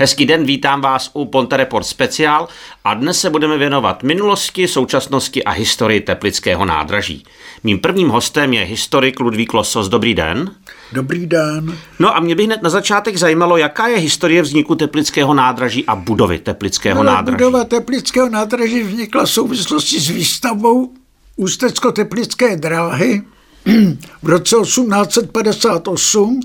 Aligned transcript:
Hezký 0.00 0.26
den, 0.26 0.44
vítám 0.44 0.80
vás 0.80 1.10
u 1.12 1.24
Ponte 1.24 1.56
Report 1.56 1.86
speciál 1.86 2.48
a 2.84 2.94
dnes 2.94 3.20
se 3.20 3.30
budeme 3.30 3.58
věnovat 3.58 4.02
minulosti, 4.02 4.68
současnosti 4.68 5.44
a 5.44 5.50
historii 5.50 6.00
Teplického 6.00 6.64
nádraží. 6.64 7.24
Mým 7.64 7.78
prvním 7.78 8.08
hostem 8.08 8.52
je 8.52 8.64
historik 8.64 9.20
Ludvík 9.20 9.54
Losos. 9.54 9.88
Dobrý 9.88 10.14
den. 10.14 10.50
Dobrý 10.92 11.26
den. 11.26 11.78
No 11.98 12.16
a 12.16 12.20
mě 12.20 12.34
by 12.34 12.44
hned 12.44 12.62
na 12.62 12.70
začátek 12.70 13.16
zajímalo, 13.16 13.56
jaká 13.56 13.86
je 13.86 13.96
historie 13.96 14.42
vzniku 14.42 14.74
Teplického 14.74 15.34
nádraží 15.34 15.86
a 15.86 15.96
budovy 15.96 16.38
Teplického 16.38 17.02
no, 17.02 17.10
nádraží. 17.10 17.36
Budova 17.36 17.64
Teplického 17.64 18.28
nádraží 18.28 18.82
vznikla 18.82 19.24
v 19.24 19.30
souvislosti 19.30 20.00
s 20.00 20.08
výstavbou 20.08 20.92
Ústecko-Teplické 21.36 22.56
dráhy 22.56 23.22
v 24.22 24.28
roce 24.28 24.56
1858 24.62 26.40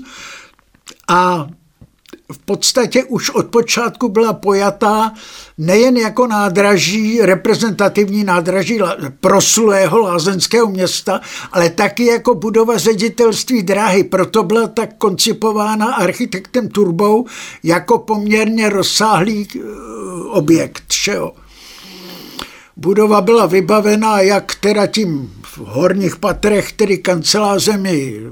a 1.08 1.46
v 2.32 2.38
podstatě 2.38 3.04
už 3.04 3.30
od 3.30 3.46
počátku 3.46 4.08
byla 4.08 4.32
pojatá 4.32 5.12
nejen 5.58 5.96
jako 5.96 6.26
nádraží, 6.26 7.20
reprezentativní 7.22 8.24
nádraží 8.24 8.78
proslulého 9.20 9.98
lázenského 9.98 10.66
města, 10.66 11.20
ale 11.52 11.70
taky 11.70 12.06
jako 12.06 12.34
budova 12.34 12.78
ředitelství 12.78 13.62
dráhy. 13.62 14.04
Proto 14.04 14.42
byla 14.42 14.66
tak 14.66 14.96
koncipována 14.98 15.94
architektem 15.94 16.68
Turbou 16.68 17.26
jako 17.62 17.98
poměrně 17.98 18.68
rozsáhlý 18.68 19.48
eh, 19.54 19.60
objekt. 20.28 20.82
Všeho. 20.88 21.32
Budova 22.76 23.20
byla 23.20 23.46
vybavená 23.46 24.20
jak 24.20 24.54
teda 24.54 24.86
tím 24.86 25.32
v 25.42 25.58
horních 25.58 26.16
patrech, 26.16 26.72
tedy 26.72 26.98
kancelářemi 26.98 28.22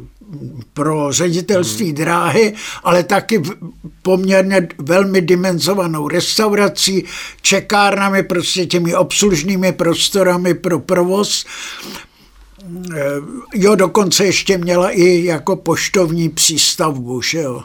pro 0.73 1.13
ředitelství 1.13 1.87
hmm. 1.87 1.95
dráhy, 1.95 2.55
ale 2.85 3.03
taky 3.03 3.43
poměrně 4.03 4.69
velmi 4.79 5.21
dimenzovanou 5.21 6.09
restaurací, 6.09 7.05
čekárnami, 7.43 8.23
prostě 8.23 8.67
těmi 8.67 8.95
obslužnými 8.95 9.73
prostorami 9.73 10.55
pro 10.55 10.79
provoz. 10.79 11.45
Eh, 12.95 13.01
jo, 13.55 13.75
dokonce 13.75 14.25
ještě 14.25 14.59
měla 14.59 14.91
i 14.91 15.25
jako 15.25 15.57
poštovní 15.57 16.29
přístavbu, 16.29 17.23
že 17.23 17.39
jo. 17.39 17.63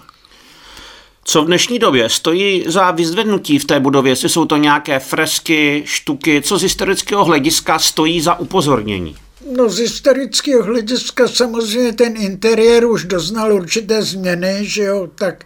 Co 1.24 1.42
v 1.44 1.46
dnešní 1.46 1.80
době 1.80 2.10
stojí 2.10 2.64
za 2.68 2.92
vyzvednutí 2.92 3.60
v 3.60 3.66
té 3.66 3.80
budově? 3.80 4.12
Jestli 4.12 4.30
jsou 4.30 4.46
to 4.46 4.58
nějaké 4.58 5.00
fresky, 5.00 5.84
štuky, 5.86 6.42
co 6.42 6.58
z 6.58 6.62
historického 6.62 7.26
hlediska 7.26 7.80
stojí 7.80 8.22
za 8.22 8.40
upozornění? 8.40 9.16
No 9.56 9.70
z 9.70 9.78
historického 9.78 10.64
hlediska 10.64 11.28
samozřejmě 11.28 11.94
ten 11.94 12.18
interiér 12.18 12.86
už 12.86 13.04
doznal 13.04 13.54
určité 13.54 14.02
změny, 14.02 14.60
že 14.62 14.84
jo, 14.84 15.08
tak 15.16 15.46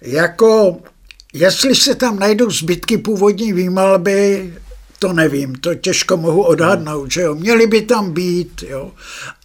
jako 0.00 0.76
jestli 1.32 1.74
se 1.74 1.94
tam 1.94 2.18
najdou 2.18 2.50
zbytky 2.50 2.98
původní 2.98 3.52
výmalby, 3.52 4.52
to 4.98 5.12
nevím, 5.12 5.54
to 5.54 5.74
těžko 5.74 6.16
mohu 6.16 6.42
odhadnout, 6.42 7.10
že 7.10 7.20
jo. 7.20 7.34
Měly 7.34 7.66
by 7.66 7.82
tam 7.82 8.12
být, 8.12 8.64
jo. 8.68 8.92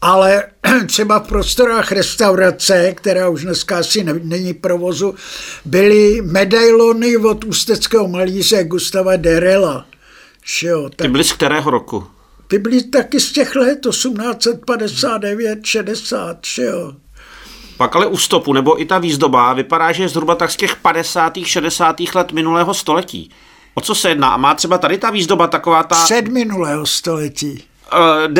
Ale 0.02 0.44
třeba 0.86 1.20
v 1.20 1.28
prostorách 1.28 1.92
restaurace, 1.92 2.94
která 2.94 3.30
už 3.30 3.44
dneska 3.44 3.78
asi 3.78 4.03
není 4.03 4.53
provozu, 4.53 5.16
byly 5.66 6.22
medailony 6.22 7.18
od 7.18 7.44
ústeckého 7.44 8.08
malíře 8.08 8.64
Gustava 8.64 9.16
Derela. 9.16 9.86
Že 10.45 10.68
jo. 10.68 10.90
Tak... 10.90 11.08
Ty 11.08 11.12
byly 11.12 11.23
z 11.23 11.34
kterého 11.34 11.72
roku? 11.72 12.03
Ty 12.54 12.59
byly 12.59 12.84
taky 12.84 13.20
z 13.20 13.32
těch 13.32 13.56
let 13.56 13.80
1859, 13.90 15.59
60, 15.66 16.38
že 16.46 16.64
jo. 16.64 16.94
Pak 17.78 17.96
ale 17.96 18.06
u 18.06 18.18
stopu, 18.18 18.54
nebo 18.54 18.82
i 18.82 18.86
ta 18.86 18.98
výzdoba, 18.98 19.54
vypadá, 19.54 19.92
že 19.92 20.04
je 20.04 20.09
zhruba 20.09 20.36
tak 20.36 20.52
z 20.52 20.56
těch 20.56 20.76
50. 20.76 21.34
60. 21.44 21.96
let 22.16 22.31
minulého 22.31 22.74
století. 22.74 23.30
O 23.74 23.81
co 23.81 23.96
se 23.96 24.09
jedná? 24.09 24.30
A 24.30 24.38
má 24.38 24.56
třeba 24.56 24.78
tady 24.78 24.98
ta 24.98 25.09
výzdoba 25.09 25.48
taková 25.48 25.84
ta... 25.84 26.04
Před 26.04 26.28
minulého 26.28 26.86
století. 26.86 27.64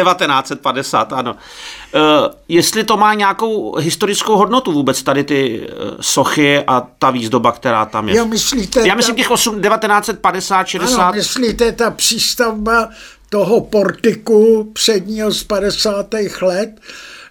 1950, 0.03 1.12
eh, 1.12 1.16
ano. 1.16 1.31
Uh, 1.34 2.00
jestli 2.47 2.84
to 2.84 2.97
má 2.97 3.13
nějakou 3.13 3.75
historickou 3.75 4.38
hodnotu 4.38 4.72
vůbec 4.72 5.03
tady 5.03 5.24
ty 5.24 5.59
uh, 5.59 5.68
sochy 6.01 6.63
a 6.68 6.88
ta 7.00 7.12
výzdoba, 7.12 7.51
která 7.51 7.85
tam 7.85 8.09
je. 8.09 8.18
Jo, 8.18 8.25
myslíte... 8.25 8.88
Já 8.88 8.95
myslím 8.95 9.16
těch 9.16 9.31
8, 9.31 9.62
1950, 9.62 10.68
60... 10.68 11.01
Ano, 11.01 11.13
myslíte 11.13 11.72
ta 11.72 11.91
přístavba 11.91 12.90
toho 13.33 13.61
portiku 13.61 14.71
předního 14.73 15.31
z 15.31 15.44
50. 15.44 16.16
let, 16.41 16.69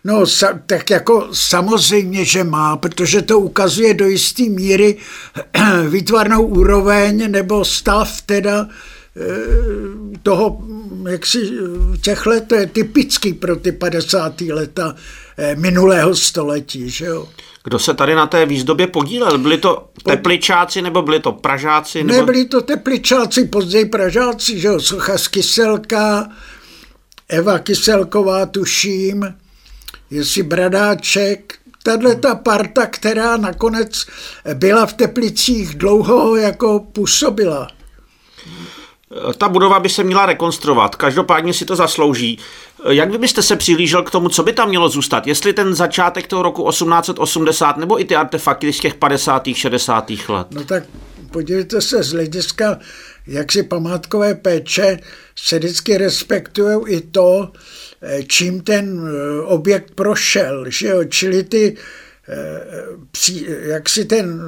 No, 0.05 0.25
tak 0.67 0.91
jako 0.91 1.29
samozřejmě, 1.33 2.25
že 2.25 2.45
má, 2.45 2.77
protože 2.77 3.23
to 3.23 3.39
ukazuje 3.39 3.95
do 3.95 4.07
jisté 4.09 4.43
míry 4.43 4.97
výtvarnou 5.89 6.43
úroveň 6.43 7.31
nebo 7.31 7.65
stav 7.65 8.23
teda 8.23 8.69
toho, 10.23 10.63
jak 11.11 11.27
si 11.27 11.51
těch 12.01 12.27
let, 12.27 12.45
to 12.47 12.55
je 12.55 12.67
typický 12.67 13.33
pro 13.33 13.57
ty 13.57 13.73
50. 13.73 14.41
leta 14.41 14.95
eh, 15.39 15.57
minulého 15.57 16.17
století, 16.17 16.91
že 16.91 17.05
jo. 17.05 17.29
Kdo 17.65 17.79
se 17.79 17.95
tady 17.95 18.15
na 18.15 18.27
té 18.27 18.47
výzdobě 18.47 18.87
podílel? 18.87 19.39
Byli 19.39 19.59
to 19.59 19.89
tepličáci 20.05 20.83
nebo 20.83 21.03
byli 21.03 21.21
to 21.21 21.33
pražáci? 21.33 22.05
Nebo... 22.05 22.21
Nebyli 22.21 22.45
to 22.45 22.61
tepličáci, 22.61 23.45
později 23.45 23.85
pražáci, 23.85 24.61
že 24.61 24.69
jo, 24.69 24.81
Socha 24.81 25.19
z 25.19 25.29
Kyselka, 25.29 26.29
Eva 27.29 27.59
Kyselková, 27.59 28.47
tuším, 28.47 29.35
jestli 30.11 30.43
Bradáček, 30.43 31.55
tahle 31.83 32.15
ta 32.15 32.35
parta, 32.35 32.87
která 32.87 33.37
nakonec 33.37 34.07
byla 34.55 34.87
v 34.87 34.93
Teplicích 34.93 35.75
dlouho 35.75 36.37
jako 36.37 36.81
působila. 36.93 37.69
Ta 39.39 39.49
budova 39.49 39.81
by 39.81 39.89
se 39.89 40.05
měla 40.05 40.27
rekonstruovat, 40.27 40.97
každopádně 40.97 41.55
si 41.55 41.65
to 41.65 41.77
zaslouží. 41.77 42.39
Jak 42.89 43.11
vy 43.11 43.19
byste 43.19 43.43
se 43.43 43.57
přilížel 43.57 44.03
k 44.03 44.11
tomu, 44.11 44.29
co 44.29 44.43
by 44.43 44.53
tam 44.53 44.69
mělo 44.69 44.89
zůstat? 44.89 45.27
Jestli 45.27 45.53
ten 45.53 45.75
začátek 45.75 46.27
toho 46.27 46.43
roku 46.43 46.71
1880 46.71 47.77
nebo 47.77 48.01
i 48.01 48.05
ty 48.05 48.17
artefakty 48.17 48.73
z 48.73 48.81
těch 48.81 48.95
50. 48.95 49.43
60. 49.55 50.11
let? 50.29 50.47
No 50.51 50.65
tak 50.65 50.85
podívejte 51.31 51.81
se, 51.81 52.03
z 52.03 52.13
hlediska 52.13 52.79
jaksi 53.27 53.63
památkové 53.63 54.35
péče 54.35 54.99
se 55.37 55.59
vždycky 55.59 55.99
respektují 55.99 56.79
i 56.87 57.01
to, 57.01 57.53
eh, 58.03 58.23
čím 58.23 58.61
ten 58.61 59.01
eh, 59.07 59.41
objekt 59.41 59.95
prošel, 59.95 60.65
že 60.69 60.89
jo? 60.89 61.05
čili 61.05 61.45
ty 61.45 61.77
jak 63.63 63.89
si 63.89 64.05
ten, 64.05 64.41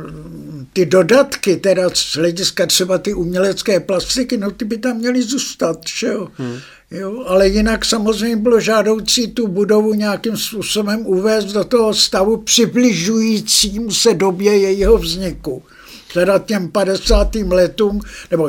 ty 0.73 0.87
dodatky, 0.87 1.57
teda 1.57 1.91
z 1.95 2.17
hlediska 2.17 2.67
třeba 2.67 2.99
ty 2.99 3.15
umělecké 3.15 3.81
plastiky, 3.81 4.37
no 4.37 4.51
ty 4.51 4.65
by 4.65 4.79
tam 4.79 4.97
měly 4.97 5.23
zůstat, 5.23 5.79
že 5.87 6.07
jo. 6.07 6.29
Hmm. 6.35 6.59
Jo, 6.91 7.25
ale 7.27 7.49
jinak 7.49 7.85
samozřejmě 7.85 8.37
bylo 8.37 8.61
žádoucí 8.61 9.33
tu 9.33 9.49
budovu 9.49 9.95
nějakým 9.95 10.37
způsobem 10.37 11.07
uvést 11.07 11.45
do 11.45 11.65
toho 11.65 11.95
stavu 11.95 12.37
přibližujícím 12.37 13.91
se 13.91 14.15
době 14.15 14.59
jejího 14.59 14.99
vzniku. 14.99 15.63
Teda 16.15 16.39
těm 16.39 16.69
50. 16.69 17.35
letům, 17.35 18.01
nebo 18.31 18.49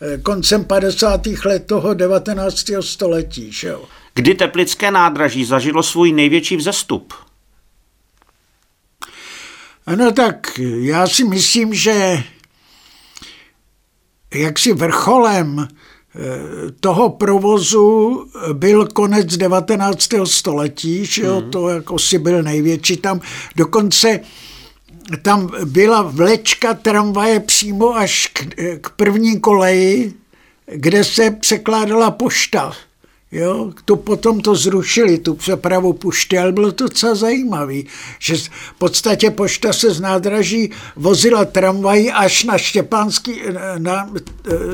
eh, 0.00 0.18
koncem 0.18 0.64
50. 0.64 1.26
let 1.44 1.66
toho 1.66 1.94
19. 1.94 2.64
století. 2.80 3.52
Že 3.52 3.68
jo. 3.68 3.84
Kdy 4.14 4.34
Teplické 4.34 4.90
nádraží 4.90 5.44
zažilo 5.44 5.82
svůj 5.82 6.12
největší 6.12 6.56
vzestup? 6.56 7.12
Ano, 9.86 10.12
tak 10.12 10.58
já 10.80 11.06
si 11.06 11.24
myslím, 11.24 11.74
že 11.74 12.22
jaksi 14.34 14.72
vrcholem 14.72 15.68
toho 16.80 17.10
provozu 17.10 18.26
byl 18.52 18.86
konec 18.86 19.36
19. 19.36 20.08
století, 20.24 21.06
že 21.06 21.22
jo, 21.22 21.40
hmm. 21.40 21.50
to 21.50 21.68
jako 21.68 21.98
si 21.98 22.18
byl 22.18 22.42
největší 22.42 22.96
tam. 22.96 23.20
Dokonce 23.56 24.20
tam 25.22 25.50
byla 25.64 26.02
vlečka 26.02 26.74
tramvaje 26.74 27.40
přímo 27.40 27.96
až 27.96 28.26
k, 28.32 28.46
k 28.80 28.90
první 28.90 29.40
koleji, 29.40 30.12
kde 30.66 31.04
se 31.04 31.30
překládala 31.30 32.10
pošta. 32.10 32.72
Jo, 33.32 33.72
to 33.84 33.96
potom 33.96 34.40
to 34.40 34.54
zrušili, 34.54 35.18
tu 35.18 35.34
přepravu 35.34 35.92
pušty, 35.92 36.38
ale 36.38 36.52
bylo 36.52 36.72
to 36.72 36.84
docela 36.84 37.14
zajímavé, 37.14 37.74
že 38.18 38.36
v 38.36 38.74
podstatě 38.78 39.30
pošta 39.30 39.72
se 39.72 39.90
z 39.90 40.00
nádraží 40.00 40.70
vozila 40.96 41.44
tramvají 41.44 42.12
až 42.12 42.44
na 42.44 42.58
Štěpánský, 42.58 43.32
na, 43.78 44.10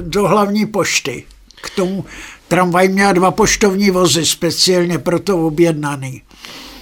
do 0.00 0.28
hlavní 0.28 0.66
pošty. 0.66 1.24
K 1.62 1.70
tomu 1.70 2.04
tramvaj 2.48 2.88
měla 2.88 3.12
dva 3.12 3.30
poštovní 3.30 3.90
vozy, 3.90 4.26
speciálně 4.26 4.98
proto 4.98 5.46
objednaný. 5.46 6.22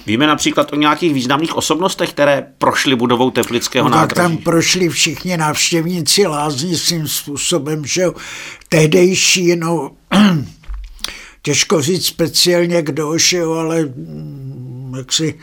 Víme 0.05 0.27
například 0.27 0.73
o 0.73 0.75
nějakých 0.75 1.13
významných 1.13 1.55
osobnostech, 1.55 2.09
které 2.09 2.47
prošly 2.57 2.95
budovou 2.95 3.31
Teplického 3.31 3.89
no, 3.89 3.95
nádraží. 3.95 4.35
tam 4.35 4.43
prošli 4.43 4.89
všichni 4.89 5.37
návštěvníci 5.37 6.27
lázní 6.27 6.77
svým 6.77 7.07
způsobem, 7.07 7.85
že 7.85 8.05
tehdejší, 8.69 9.55
no, 9.55 9.91
těžko 11.41 11.81
říct 11.81 12.05
speciálně 12.05 12.81
kdo, 12.81 13.17
že 13.17 13.43
ale 13.43 13.81
mm, 13.81 14.93
jak 14.97 15.13
si 15.13 15.39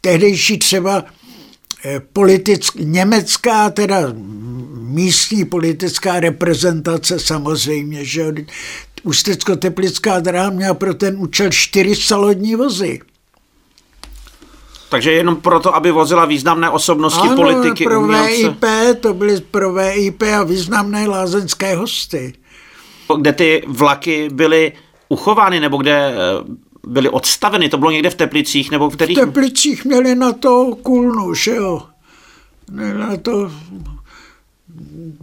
tehdejší 0.00 0.58
třeba 0.58 1.04
politick, 2.12 2.74
německá, 2.74 3.70
teda 3.70 3.96
místní 4.74 5.44
politická 5.44 6.20
reprezentace 6.20 7.18
samozřejmě, 7.18 8.04
že 8.04 8.32
Ústecko-Teplická 9.02 10.20
dráha 10.20 10.50
měla 10.50 10.74
pro 10.74 10.94
ten 10.94 11.16
účel 11.18 11.50
čtyři 11.50 11.96
salodní 11.96 12.54
vozy. 12.54 13.00
Takže 14.88 15.12
jenom 15.12 15.36
proto, 15.36 15.74
aby 15.74 15.90
vozila 15.90 16.24
významné 16.24 16.70
osobnosti, 16.70 17.28
ano, 17.28 17.36
politiky, 17.36 17.84
pro 17.84 18.00
umělce. 18.00 18.48
VIP, 18.48 18.64
to 19.00 19.14
byly 19.14 19.40
pro 19.40 19.72
VIP 19.72 20.22
a 20.22 20.42
významné 20.42 21.08
lázeňské 21.08 21.76
hosty. 21.76 22.32
Kde 23.18 23.32
ty 23.32 23.62
vlaky 23.66 24.28
byly 24.32 24.72
uchovány, 25.08 25.60
nebo 25.60 25.76
kde 25.76 25.92
eh, 25.92 26.14
byly 26.86 27.08
odstaveny, 27.08 27.68
to 27.68 27.78
bylo 27.78 27.90
někde 27.90 28.10
v 28.10 28.14
Teplicích, 28.14 28.70
nebo 28.70 28.90
v 28.90 28.94
kterých... 28.94 29.18
V 29.18 29.20
Teplicích 29.20 29.84
měli 29.84 30.14
na 30.14 30.32
to 30.32 30.76
kulnu, 30.82 31.34
že 31.34 31.54
jo. 31.54 31.82
Na 32.72 33.16
to... 33.16 33.50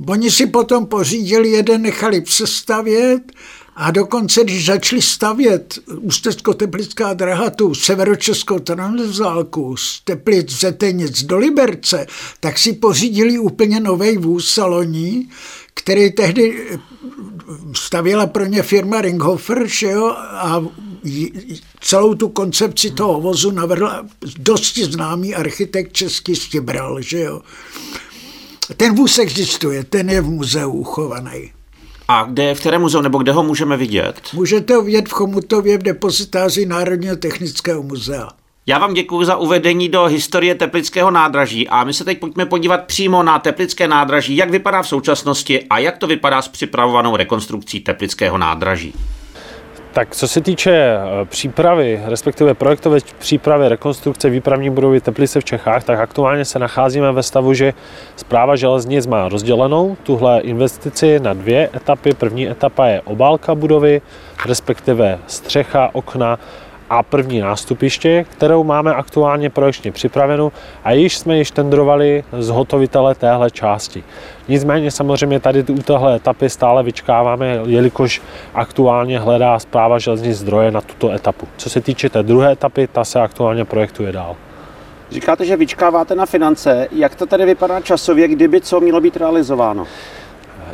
Oni 0.07 0.31
si 0.31 0.45
potom 0.45 0.85
pořídili, 0.85 1.49
jeden 1.49 1.81
nechali 1.81 2.21
přestavět 2.21 3.31
a 3.75 3.91
dokonce, 3.91 4.43
když 4.43 4.65
začali 4.65 5.01
stavět 5.01 5.79
Ústecko-Teplická 5.87 7.13
draha, 7.13 7.49
tu 7.49 7.75
severočeskou 7.75 8.59
transválku 8.59 9.77
z 9.77 10.01
Teplic 10.03 10.59
Zetenic 10.59 11.23
do 11.23 11.37
Liberce, 11.37 12.07
tak 12.39 12.59
si 12.59 12.73
pořídili 12.73 13.39
úplně 13.39 13.79
nový 13.79 14.17
vůz 14.17 14.49
saloní, 14.49 15.29
který 15.73 16.11
tehdy 16.11 16.67
stavěla 17.75 18.27
pro 18.27 18.45
ně 18.45 18.63
firma 18.63 19.01
Ringhofer, 19.01 19.67
že 19.67 19.91
jo, 19.91 20.15
a 20.19 20.63
celou 21.81 22.15
tu 22.15 22.29
koncepci 22.29 22.91
toho 22.91 23.21
vozu 23.21 23.51
navrhl 23.51 23.91
dosti 24.37 24.85
známý 24.85 25.35
architekt 25.35 25.93
český 25.93 26.35
Stibral, 26.35 27.01
že 27.01 27.19
jo. 27.19 27.41
Ten 28.77 28.95
vůz 28.95 29.19
existuje, 29.19 29.83
ten 29.83 30.09
je 30.09 30.21
v 30.21 30.29
muzeu 30.29 30.71
uchovaný. 30.71 31.51
A 32.07 32.23
kde, 32.23 32.55
v 32.55 32.59
kterém 32.59 32.81
muzeu, 32.81 33.01
nebo 33.01 33.17
kde 33.17 33.31
ho 33.31 33.43
můžeme 33.43 33.77
vidět? 33.77 34.21
Můžete 34.33 34.75
ho 34.75 34.81
vidět 34.81 35.09
v 35.09 35.11
Chomutově 35.11 35.77
v 35.77 35.83
depozitáři 35.83 36.65
Národního 36.65 37.15
technického 37.15 37.83
muzea. 37.83 38.29
Já 38.67 38.77
vám 38.77 38.93
děkuji 38.93 39.23
za 39.25 39.35
uvedení 39.35 39.89
do 39.89 40.03
historie 40.03 40.55
Teplického 40.55 41.11
nádraží 41.11 41.67
a 41.67 41.83
my 41.83 41.93
se 41.93 42.05
teď 42.05 42.19
pojďme 42.19 42.45
podívat 42.45 42.83
přímo 42.83 43.23
na 43.23 43.39
Teplické 43.39 43.87
nádraží, 43.87 44.37
jak 44.37 44.49
vypadá 44.49 44.81
v 44.81 44.87
současnosti 44.87 45.63
a 45.69 45.79
jak 45.79 45.97
to 45.97 46.07
vypadá 46.07 46.41
s 46.41 46.47
připravovanou 46.47 47.15
rekonstrukcí 47.15 47.79
Teplického 47.79 48.37
nádraží. 48.37 48.93
Tak 49.93 50.15
co 50.15 50.27
se 50.27 50.41
týče 50.41 50.71
eh, 50.71 51.25
přípravy, 51.25 52.01
respektive 52.05 52.53
projektové 52.53 52.99
přípravy 53.19 53.69
rekonstrukce 53.69 54.29
výpravní 54.29 54.69
budovy 54.69 55.01
Teplice 55.01 55.41
v 55.41 55.45
Čechách, 55.45 55.83
tak 55.83 55.99
aktuálně 55.99 56.45
se 56.45 56.59
nacházíme 56.59 57.11
ve 57.11 57.23
stavu, 57.23 57.53
že 57.53 57.73
zpráva 58.15 58.55
železnic 58.55 59.07
má 59.07 59.29
rozdělenou 59.29 59.97
tuhle 60.03 60.41
investici 60.41 61.19
na 61.19 61.33
dvě 61.33 61.69
etapy. 61.75 62.13
První 62.13 62.49
etapa 62.49 62.85
je 62.85 63.01
obálka 63.01 63.55
budovy, 63.55 64.01
respektive 64.45 65.19
střecha, 65.27 65.89
okna 65.93 66.39
a 66.89 67.03
první 67.03 67.39
nástupiště, 67.39 68.25
kterou 68.29 68.63
máme 68.63 68.93
aktuálně 68.93 69.49
projekčně 69.49 69.91
připravenou 69.91 70.51
a 70.83 70.91
již 70.91 71.17
jsme 71.17 71.37
již 71.37 71.51
tendrovali 71.51 72.23
zhotovitele 72.39 73.15
téhle 73.15 73.51
části. 73.51 74.03
Nicméně 74.47 74.91
samozřejmě 74.91 75.39
tady 75.39 75.63
u 75.63 75.81
téhle 75.81 76.15
etapy 76.15 76.49
stále 76.49 76.83
vyčkáváme, 76.83 77.59
jelikož 77.65 78.21
aktuálně 78.53 79.19
hledá 79.19 79.59
zpráva 79.59 79.99
železnic 79.99 80.37
zdroje 80.37 80.71
na 80.71 80.81
tuto 80.81 81.11
etapu. 81.11 81.47
Co 81.57 81.69
se 81.69 81.81
týče 81.81 82.09
té 82.09 82.23
druhé 82.23 82.51
etapy, 82.51 82.87
ta 82.87 83.03
se 83.03 83.19
aktuálně 83.19 83.65
projektuje 83.65 84.11
dál. 84.11 84.35
Říkáte, 85.11 85.45
že 85.45 85.57
vyčkáváte 85.57 86.15
na 86.15 86.25
finance. 86.25 86.87
Jak 86.91 87.15
to 87.15 87.25
tady 87.25 87.45
vypadá 87.45 87.81
časově, 87.81 88.27
kdyby 88.27 88.61
co 88.61 88.79
mělo 88.79 89.01
být 89.01 89.17
realizováno? 89.17 89.87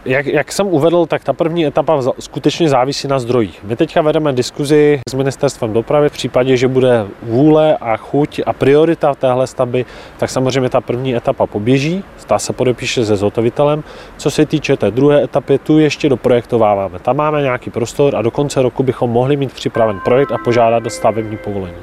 Jak, 0.06 0.25
jak 0.25 0.51
jsem 0.51 0.68
uvedl, 0.68 1.06
tak 1.06 1.24
ta 1.24 1.33
první 1.33 1.65
etapa 1.65 2.01
skutečně 2.19 2.69
závisí 2.69 3.07
na 3.07 3.19
zdrojích. 3.19 3.63
My 3.63 3.75
teďka 3.75 4.01
vedeme 4.01 4.33
diskuzi 4.33 5.00
s 5.09 5.13
ministerstvem 5.13 5.74
dopravy 5.74 6.09
v 6.09 6.12
případě, 6.12 6.57
že 6.57 6.68
bude 6.68 7.06
vůle 7.24 7.77
a 7.77 7.97
chuť 7.97 8.41
a 8.45 8.53
priorita 8.53 9.15
téhle 9.15 9.47
stavby, 9.47 9.86
tak 10.18 10.30
samozřejmě 10.30 10.69
ta 10.69 10.81
první 10.81 11.15
etapa 11.15 11.45
poběží, 11.45 12.03
ta 12.27 12.39
se 12.39 12.53
podepíše 12.53 13.06
se 13.06 13.15
zhotovitelem. 13.15 13.83
Co 14.18 14.31
se 14.31 14.45
týče 14.45 14.77
té 14.77 14.91
druhé 14.91 15.24
etapy, 15.24 15.57
tu 15.57 15.80
ještě 15.80 16.09
doprojektováváme. 16.09 17.00
Tam 17.00 17.18
máme 17.18 17.42
nějaký 17.42 17.69
prostor 17.69 18.15
a 18.15 18.21
do 18.21 18.31
konce 18.31 18.62
roku 18.62 18.83
bychom 18.83 19.09
mohli 19.09 19.38
mít 19.38 19.53
připraven 19.53 20.00
projekt 20.00 20.31
a 20.31 20.38
požádat 20.38 20.83
do 20.83 20.89
stavební 20.89 21.38
povolení. 21.38 21.77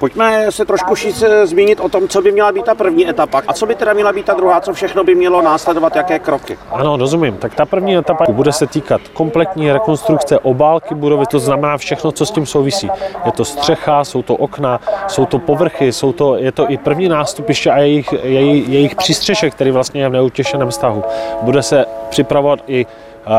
Pojďme 0.00 0.52
se 0.52 0.64
trošku 0.64 0.96
šíc 0.96 1.24
zmínit 1.44 1.80
o 1.80 1.88
tom, 1.88 2.08
co 2.08 2.22
by 2.22 2.32
měla 2.32 2.52
být 2.52 2.64
ta 2.64 2.74
první 2.74 3.08
etapa 3.08 3.42
a 3.48 3.52
co 3.52 3.66
by 3.66 3.74
teda 3.74 3.92
měla 3.92 4.12
být 4.12 4.26
ta 4.26 4.34
druhá, 4.34 4.60
co 4.60 4.72
všechno 4.72 5.04
by 5.04 5.14
mělo 5.14 5.42
následovat, 5.42 5.96
jaké 5.96 6.18
kroky. 6.18 6.58
Ano, 6.70 6.96
rozumím. 6.96 7.36
Tak 7.36 7.54
ta 7.54 7.66
první 7.66 7.96
etapa 7.96 8.24
bude 8.32 8.52
se 8.52 8.66
týkat 8.66 9.00
kompletní 9.12 9.72
rekonstrukce 9.72 10.38
obálky 10.38 10.94
budovy, 10.94 11.26
to 11.26 11.38
znamená 11.38 11.78
všechno, 11.78 12.12
co 12.12 12.26
s 12.26 12.30
tím 12.30 12.46
souvisí. 12.46 12.90
Je 13.24 13.32
to 13.32 13.44
střecha, 13.44 14.04
jsou 14.04 14.22
to 14.22 14.36
okna, 14.36 14.80
jsou 15.06 15.26
to 15.26 15.38
povrchy, 15.38 15.92
jsou 15.92 16.12
to, 16.12 16.36
je 16.36 16.52
to 16.52 16.70
i 16.70 16.76
první 16.76 17.08
nástupiště 17.08 17.70
a 17.70 17.78
jejich, 17.78 18.14
jejich, 18.22 18.68
jejich 18.68 18.94
přístřešek, 18.94 19.54
který 19.54 19.70
vlastně 19.70 20.02
je 20.02 20.08
v 20.08 20.12
neutěšeném 20.12 20.70
stavu. 20.70 21.04
Bude 21.42 21.62
se 21.62 21.84
připravovat 22.10 22.60
i 22.66 22.86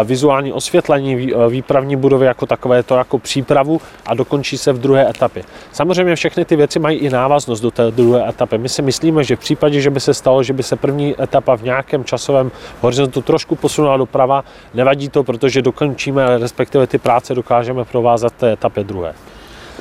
vizuální 0.04 0.54
osvětlení 0.54 1.32
výpravní 1.50 1.96
budovy 1.96 2.26
jako 2.26 2.46
takové, 2.46 2.84
to 2.84 2.96
jako 2.96 3.20
přípravu 3.20 3.82
a 4.06 4.14
dokončí 4.14 4.58
se 4.58 4.74
v 4.74 4.80
druhé 4.80 5.10
etapě. 5.10 5.44
Samozřejmě 5.72 6.16
všechny 6.16 6.46
ty 6.46 6.56
věci 6.56 6.80
mají 6.80 6.98
i 6.98 7.10
návaznost 7.10 7.62
do 7.62 7.72
té 7.72 7.92
druhé 7.92 8.30
etapy. 8.30 8.58
My 8.58 8.70
si 8.70 8.82
myslíme, 8.82 9.24
že 9.24 9.36
v 9.36 9.40
případě, 9.40 9.82
že 9.82 9.90
by 9.90 10.00
se 10.00 10.14
stalo, 10.14 10.44
že 10.44 10.54
by 10.54 10.64
se 10.64 10.76
první 10.76 11.16
etapa 11.22 11.56
v 11.56 11.64
nějakém 11.64 12.04
časovém 12.04 12.52
horizontu 12.82 13.22
trošku 13.22 13.56
posunula 13.56 13.98
doprava, 13.98 14.44
nevadí 14.74 15.10
to, 15.10 15.24
protože 15.24 15.62
dokončíme, 15.62 16.38
respektive 16.38 16.88
ty 16.88 16.98
práce 16.98 17.36
dokážeme 17.36 17.86
provázat 17.86 18.34
té 18.34 18.52
etapě 18.52 18.84
druhé. 18.84 19.14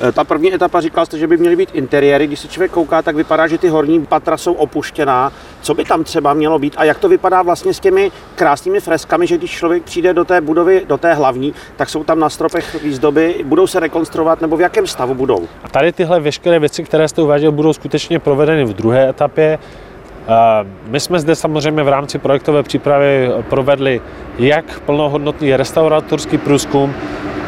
Eh, 0.03 0.11
ta 0.11 0.23
první 0.23 0.53
etapa 0.53 0.81
říkal 0.81 1.05
jste, 1.05 1.17
že 1.17 1.27
by 1.27 1.37
měly 1.37 1.55
být 1.55 1.69
interiéry. 1.73 2.27
Když 2.27 2.39
se 2.39 2.47
člověk 2.47 2.71
kouká, 2.71 3.01
tak 3.01 3.15
vypadá, 3.15 3.47
že 3.47 3.57
ty 3.57 3.69
horní 3.69 4.05
patra 4.05 4.37
jsou 4.37 4.53
opuštěná. 4.53 5.31
Co 5.61 5.73
by 5.73 5.85
tam 5.85 6.03
třeba 6.03 6.33
mělo 6.33 6.59
být 6.59 6.73
a 6.77 6.83
jak 6.83 6.99
to 6.99 7.09
vypadá 7.09 7.41
vlastně 7.41 7.73
s 7.73 7.79
těmi 7.79 8.11
krásnými 8.35 8.79
freskami, 8.79 9.27
že 9.27 9.37
když 9.37 9.51
člověk 9.51 9.83
přijde 9.83 10.13
do 10.13 10.25
té 10.25 10.41
budovy, 10.41 10.81
do 10.87 10.97
té 10.97 11.13
hlavní, 11.13 11.53
tak 11.75 11.89
jsou 11.89 12.03
tam 12.03 12.19
na 12.19 12.29
stropech 12.29 12.83
výzdoby, 12.83 13.35
budou 13.43 13.67
se 13.67 13.79
rekonstruovat 13.79 14.41
nebo 14.41 14.57
v 14.57 14.61
jakém 14.61 14.87
stavu 14.87 15.15
budou? 15.15 15.47
A 15.63 15.69
tady 15.69 15.91
tyhle 15.91 16.19
veškeré 16.19 16.59
věci, 16.59 16.83
které 16.83 17.07
jste 17.07 17.21
uváděl, 17.21 17.51
budou 17.51 17.73
skutečně 17.73 18.19
provedeny 18.19 18.65
v 18.65 18.73
druhé 18.73 19.09
etapě. 19.09 19.59
My 20.87 20.99
jsme 20.99 21.19
zde 21.19 21.35
samozřejmě 21.35 21.83
v 21.83 21.87
rámci 21.87 22.19
projektové 22.19 22.63
přípravy 22.63 23.29
provedli 23.49 24.01
jak 24.39 24.79
plnohodnotný 24.79 25.55
restauratorský 25.55 26.37
průzkum, 26.37 26.93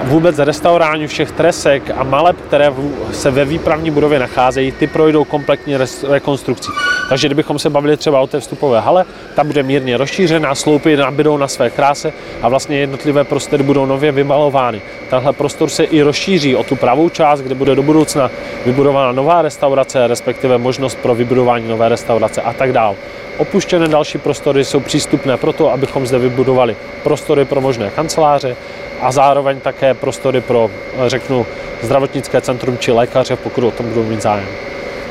vůbec 0.03 0.39
restaurání 0.39 1.07
všech 1.07 1.31
tresek 1.31 1.91
a 1.98 2.03
maleb, 2.03 2.36
které 2.48 2.74
se 3.12 3.31
ve 3.31 3.45
výpravní 3.45 3.91
budově 3.91 4.19
nacházejí, 4.19 4.72
ty 4.72 4.88
projdou 4.88 5.24
kompletní 5.24 5.77
rekonstrukcí. 6.10 6.72
Takže 7.10 7.27
kdybychom 7.27 7.60
se 7.60 7.69
bavili 7.69 7.98
třeba 7.98 8.19
o 8.19 8.27
té 8.27 8.39
vstupové 8.39 8.79
hale, 8.79 9.05
ta 9.36 9.43
bude 9.43 9.63
mírně 9.63 9.98
rozšířená, 9.98 10.55
sloupy 10.55 10.98
nabídou 10.98 11.38
na 11.38 11.48
své 11.48 11.69
kráse 11.69 12.13
a 12.41 12.50
vlastně 12.50 12.77
jednotlivé 12.77 13.24
prostory 13.24 13.63
budou 13.63 13.86
nově 13.86 14.12
vymalovány. 14.12 14.81
Tenhle 15.10 15.33
prostor 15.33 15.69
se 15.69 15.83
i 15.83 16.01
rozšíří 16.01 16.55
o 16.55 16.63
tu 16.63 16.75
pravou 16.75 17.10
část, 17.10 17.41
kde 17.41 17.55
bude 17.55 17.75
do 17.75 17.83
budoucna 17.83 18.31
vybudována 18.65 19.12
nová 19.12 19.41
restaurace, 19.41 20.07
respektive 20.07 20.57
možnost 20.57 20.95
pro 20.95 21.15
vybudování 21.15 21.67
nové 21.67 21.89
restaurace 21.89 22.41
a 22.41 22.53
tak 22.53 22.74
dále. 22.74 22.95
Opuštěné 23.38 23.88
další 23.88 24.18
prostory 24.18 24.66
jsou 24.66 24.80
přístupné 24.80 25.38
proto, 25.38 25.72
abychom 25.72 26.08
zde 26.08 26.20
vybudovali 26.20 26.75
prostory 27.04 27.46
pro 27.46 27.62
možné 27.62 27.90
kanceláře, 27.90 28.56
a 29.02 29.12
zároveň 29.12 29.60
také 29.60 29.94
prostory 29.94 30.42
pro, 30.42 30.72
řeknu, 31.08 31.46
zdravotnické 31.82 32.42
centrum 32.42 32.78
či 32.78 32.92
lékaře, 32.92 33.36
pokud 33.36 33.63
o 33.63 33.72
tom 33.72 33.86
budou 33.86 34.04
mít 34.04 34.22
zájem. 34.22 34.48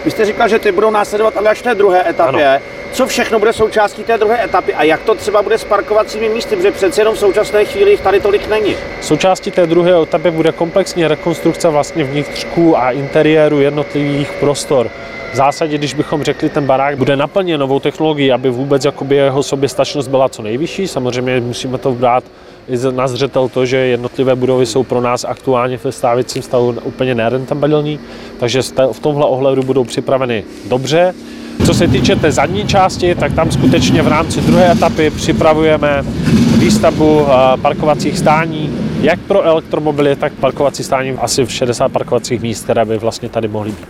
Vy 0.05 0.11
jste 0.11 0.25
říkal, 0.25 0.49
že 0.49 0.59
ty 0.59 0.73
budou 0.73 0.91
následovat 0.91 1.37
ale 1.37 1.50
až 1.50 1.59
v 1.59 1.62
té 1.62 1.75
druhé 1.75 2.11
etapě. 2.11 2.49
Ano. 2.49 2.61
Co 2.93 3.07
všechno 3.07 3.38
bude 3.38 3.52
součástí 3.52 4.05
té 4.05 4.19
druhé 4.19 4.45
etapy 4.45 4.75
a 4.75 4.83
jak 4.83 5.02
to 5.02 5.14
třeba 5.14 5.43
bude 5.43 5.59
s 5.59 5.64
parkovacími 5.64 6.29
místy, 6.29 6.57
protože 6.57 6.71
přece 6.71 7.00
jenom 7.00 7.14
v 7.14 7.19
současné 7.19 7.64
chvíli 7.64 7.91
jich 7.91 8.00
tady 8.00 8.21
tolik 8.21 8.49
není. 8.49 8.76
Součástí 9.00 9.50
té 9.50 9.67
druhé 9.67 10.02
etapy 10.02 10.31
bude 10.31 10.52
komplexní 10.52 11.07
rekonstrukce 11.07 11.69
vlastně 11.69 12.05
vnitřků 12.05 12.79
a 12.79 12.91
interiéru 12.91 13.61
jednotlivých 13.61 14.33
prostor. 14.33 14.91
V 15.33 15.37
zásadě, 15.37 15.79
když 15.79 15.95
bychom 15.95 16.23
řekli, 16.23 16.49
ten 16.49 16.67
barák 16.67 16.97
bude 16.97 17.17
naplněn 17.17 17.61
novou 17.61 17.81
technologií, 17.81 18.33
aby 18.33 18.51
vůbec 18.51 18.85
jakoby 18.85 19.17
jeho 19.17 19.43
soběstačnost 19.43 20.09
byla 20.09 20.29
co 20.29 20.43
nejvyšší. 20.43 20.89
Samozřejmě 20.89 21.41
musíme 21.41 21.79
to 21.79 21.93
brát 21.93 22.25
i 22.69 22.77
na 22.91 23.09
zřetel 23.09 23.49
to, 23.49 23.67
že 23.67 23.77
jednotlivé 23.77 24.35
budovy 24.35 24.67
jsou 24.67 24.83
pro 24.83 25.01
nás 25.01 25.25
aktuálně 25.25 25.79
ve 25.85 25.93
stávajícím 25.93 26.43
stavu 26.43 26.75
úplně 26.85 27.15
nerentabilní, 27.15 27.99
takže 28.41 28.62
v 28.93 29.01
tomhle 29.01 29.27
ohledu 29.27 29.62
budou 29.62 29.85
připraveny 29.85 30.45
dobře. 30.69 31.15
Co 31.67 31.75
se 31.75 31.89
týče 31.89 32.17
té 32.17 32.33
zadní 32.33 32.67
části, 32.67 33.15
tak 33.15 33.33
tam 33.35 33.51
skutečně 33.51 34.03
v 34.03 34.09
rámci 34.09 34.41
druhé 34.41 34.73
etapy 34.73 35.11
připravujeme 35.11 36.05
výstavbu 36.59 37.27
eh, 37.27 37.57
parkovacích 37.57 38.19
stání, 38.19 38.91
jak 39.02 39.21
pro 39.21 39.42
elektromobily, 39.42 40.16
tak 40.16 40.32
parkovací 40.32 40.85
stání 40.85 41.11
asi 41.11 41.44
v 41.44 41.52
60 41.52 41.92
parkovacích 41.92 42.42
míst, 42.42 42.64
které 42.64 42.85
by 42.85 42.99
vlastně 42.99 43.28
tady 43.28 43.49
mohly 43.49 43.71
být. 43.71 43.88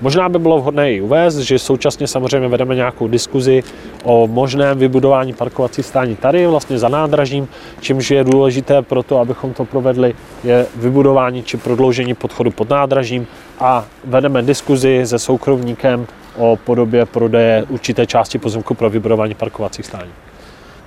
Možná 0.00 0.28
by 0.28 0.38
bylo 0.38 0.58
vhodné 0.58 0.92
i 0.92 1.00
uvést, 1.00 1.38
že 1.38 1.58
současně 1.58 2.06
samozřejmě 2.06 2.48
vedeme 2.48 2.74
nějakou 2.74 3.08
diskuzi 3.08 3.62
o 4.04 4.26
možném 4.26 4.78
vybudování 4.78 5.32
parkovací 5.32 5.82
stání 5.82 6.16
tady, 6.16 6.46
vlastně 6.46 6.78
za 6.78 6.88
nádražím, 6.88 7.48
čímž 7.80 8.10
je 8.10 8.24
důležité 8.24 8.82
pro 8.82 9.02
to, 9.02 9.18
abychom 9.18 9.54
to 9.54 9.64
provedli, 9.64 10.14
je 10.44 10.66
vybudování 10.76 11.42
či 11.42 11.56
prodloužení 11.56 12.14
podchodu 12.14 12.50
pod 12.50 12.70
nádražím 12.70 13.26
a 13.58 13.84
vedeme 14.04 14.42
diskuzi 14.42 15.02
se 15.04 15.18
soukromníkem 15.18 16.06
o 16.36 16.56
podobě 16.64 17.06
prodeje 17.06 17.64
určité 17.68 18.06
části 18.06 18.38
pozemku 18.38 18.74
pro 18.74 18.90
vybudování 18.90 19.34
parkovacích 19.34 19.86
stání. 19.86 20.10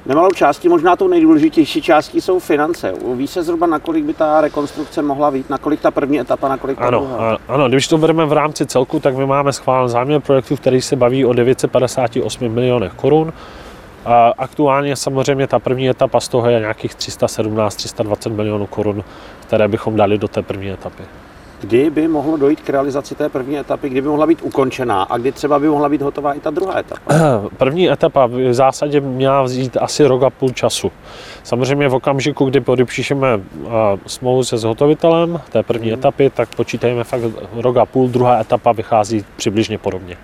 Nemalou 0.06 0.30
částí, 0.30 0.70
možná 0.70 0.96
tou 0.96 1.08
nejdůležitější 1.08 1.82
částí 1.82 2.22
jsou 2.22 2.40
finance. 2.40 2.94
Ví 3.16 3.28
se 3.28 3.44
zhruba, 3.44 3.68
na 3.68 3.80
kolik 3.80 4.06
by 4.06 4.14
ta 4.14 4.42
rekonstrukce 4.42 5.02
mohla 5.02 5.32
být, 5.32 5.50
na 5.50 5.58
kolik 5.58 5.82
ta 5.82 5.92
první 5.92 6.20
etapa, 6.20 6.50
na 6.50 6.58
kolik 6.58 6.78
ta 6.78 6.86
ano, 6.86 7.00
druhá? 7.00 7.38
Ano, 7.48 7.70
když 7.70 7.88
to 7.88 7.98
bereme 7.98 8.26
v 8.26 8.34
rámci 8.34 8.66
celku, 8.66 9.00
tak 9.00 9.16
my 9.16 9.26
máme 9.26 9.54
schválen 9.54 9.90
záměr 9.90 10.22
projektu, 10.22 10.56
který 10.56 10.82
se 10.82 10.96
baví 10.96 11.26
o 11.26 11.34
958 11.34 12.50
milionech 12.50 12.94
korun. 12.94 13.34
A 14.06 14.34
aktuálně 14.38 14.96
samozřejmě 14.96 15.48
ta 15.48 15.60
první 15.60 15.90
etapa 15.90 16.20
z 16.20 16.28
toho 16.28 16.50
je 16.50 16.60
nějakých 16.60 16.96
317-320 16.96 18.34
milionů 18.34 18.68
korun, 18.68 19.04
které 19.40 19.68
bychom 19.68 19.96
dali 19.96 20.18
do 20.18 20.28
té 20.28 20.42
první 20.42 20.72
etapy 20.72 21.04
kdy 21.66 21.90
by 21.90 22.08
mohlo 22.08 22.38
dojít 22.38 22.62
k 22.62 22.70
realizaci 22.70 23.16
té 23.16 23.30
první 23.30 23.58
etapy, 23.58 23.90
kdy 23.90 24.02
by 24.02 24.08
mohla 24.08 24.28
být 24.28 24.40
ukončená 24.42 25.04
a 25.04 25.18
kdy 25.18 25.32
třeba 25.32 25.60
by 25.60 25.68
mohla 25.68 25.90
být 25.90 26.02
hotová 26.02 26.34
i 26.34 26.40
ta 26.40 26.50
druhá 26.50 26.80
etapa? 26.80 27.14
První 27.58 27.92
etapa 27.92 28.26
v 28.26 28.54
zásadě 28.54 29.02
měla 29.02 29.44
vzít 29.44 29.78
asi 29.82 30.06
rok 30.06 30.24
a 30.24 30.30
půl 30.30 30.50
času. 30.50 30.92
Samozřejmě 31.44 31.88
v 31.88 31.94
okamžiku, 31.94 32.46
kdy 32.46 32.62
podepíšeme 32.62 33.28
smlouvu 34.08 34.44
se 34.44 34.58
zhotovitelem 34.58 35.42
té 35.52 35.64
první 35.64 35.90
hmm. 35.90 36.00
etapy, 36.00 36.30
tak 36.30 36.56
počítajme 36.56 37.04
fakt 37.04 37.22
rok 37.54 37.78
a 37.78 37.86
půl, 37.86 38.08
druhá 38.08 38.40
etapa 38.40 38.72
vychází 38.72 39.26
přibližně 39.36 39.78
podobně. 39.78 40.18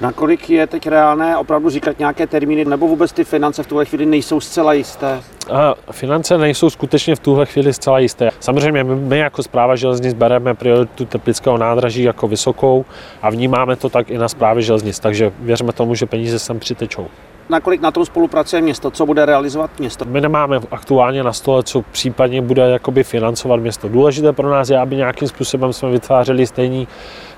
Nakolik 0.00 0.50
je 0.50 0.66
teď 0.66 0.86
reálné 0.86 1.36
opravdu 1.36 1.70
říkat 1.70 1.98
nějaké 1.98 2.26
termíny, 2.26 2.64
nebo 2.64 2.88
vůbec 2.88 3.12
ty 3.12 3.24
finance 3.24 3.62
v 3.62 3.66
tuhle 3.66 3.84
chvíli 3.84 4.06
nejsou 4.06 4.40
zcela 4.40 4.72
jisté? 4.72 5.20
A 5.50 5.74
finance 5.92 6.38
nejsou 6.38 6.70
skutečně 6.70 7.16
v 7.16 7.20
tuhle 7.20 7.46
chvíli 7.46 7.72
zcela 7.72 7.98
jisté. 7.98 8.30
Samozřejmě 8.40 8.84
my, 8.84 9.18
jako 9.18 9.42
zpráva 9.42 9.76
železnic 9.76 10.14
bereme 10.14 10.54
prioritu 10.54 11.04
Teplického 11.04 11.58
nádraží 11.58 12.02
jako 12.02 12.28
vysokou 12.28 12.84
a 13.22 13.30
vnímáme 13.30 13.76
to 13.76 13.88
tak 13.88 14.10
i 14.10 14.18
na 14.18 14.28
zprávě 14.28 14.62
železnic, 14.62 15.00
takže 15.00 15.32
věřme 15.38 15.72
tomu, 15.72 15.94
že 15.94 16.06
peníze 16.06 16.38
sem 16.38 16.58
přitečou 16.58 17.06
nakolik 17.48 17.80
na 17.80 17.90
tom 17.90 18.04
spolupracuje 18.04 18.62
město, 18.62 18.90
co 18.90 19.06
bude 19.06 19.26
realizovat 19.26 19.70
město? 19.78 20.04
My 20.04 20.20
nemáme 20.20 20.60
aktuálně 20.70 21.22
na 21.22 21.32
stole, 21.32 21.62
co 21.62 21.82
případně 21.82 22.42
bude 22.42 22.62
jakoby 22.62 23.04
financovat 23.04 23.56
město. 23.56 23.88
Důležité 23.88 24.32
pro 24.32 24.50
nás 24.50 24.70
je, 24.70 24.78
aby 24.78 24.96
nějakým 24.96 25.28
způsobem 25.28 25.72
jsme 25.72 25.90
vytvářeli 25.90 26.46
stejný, 26.46 26.88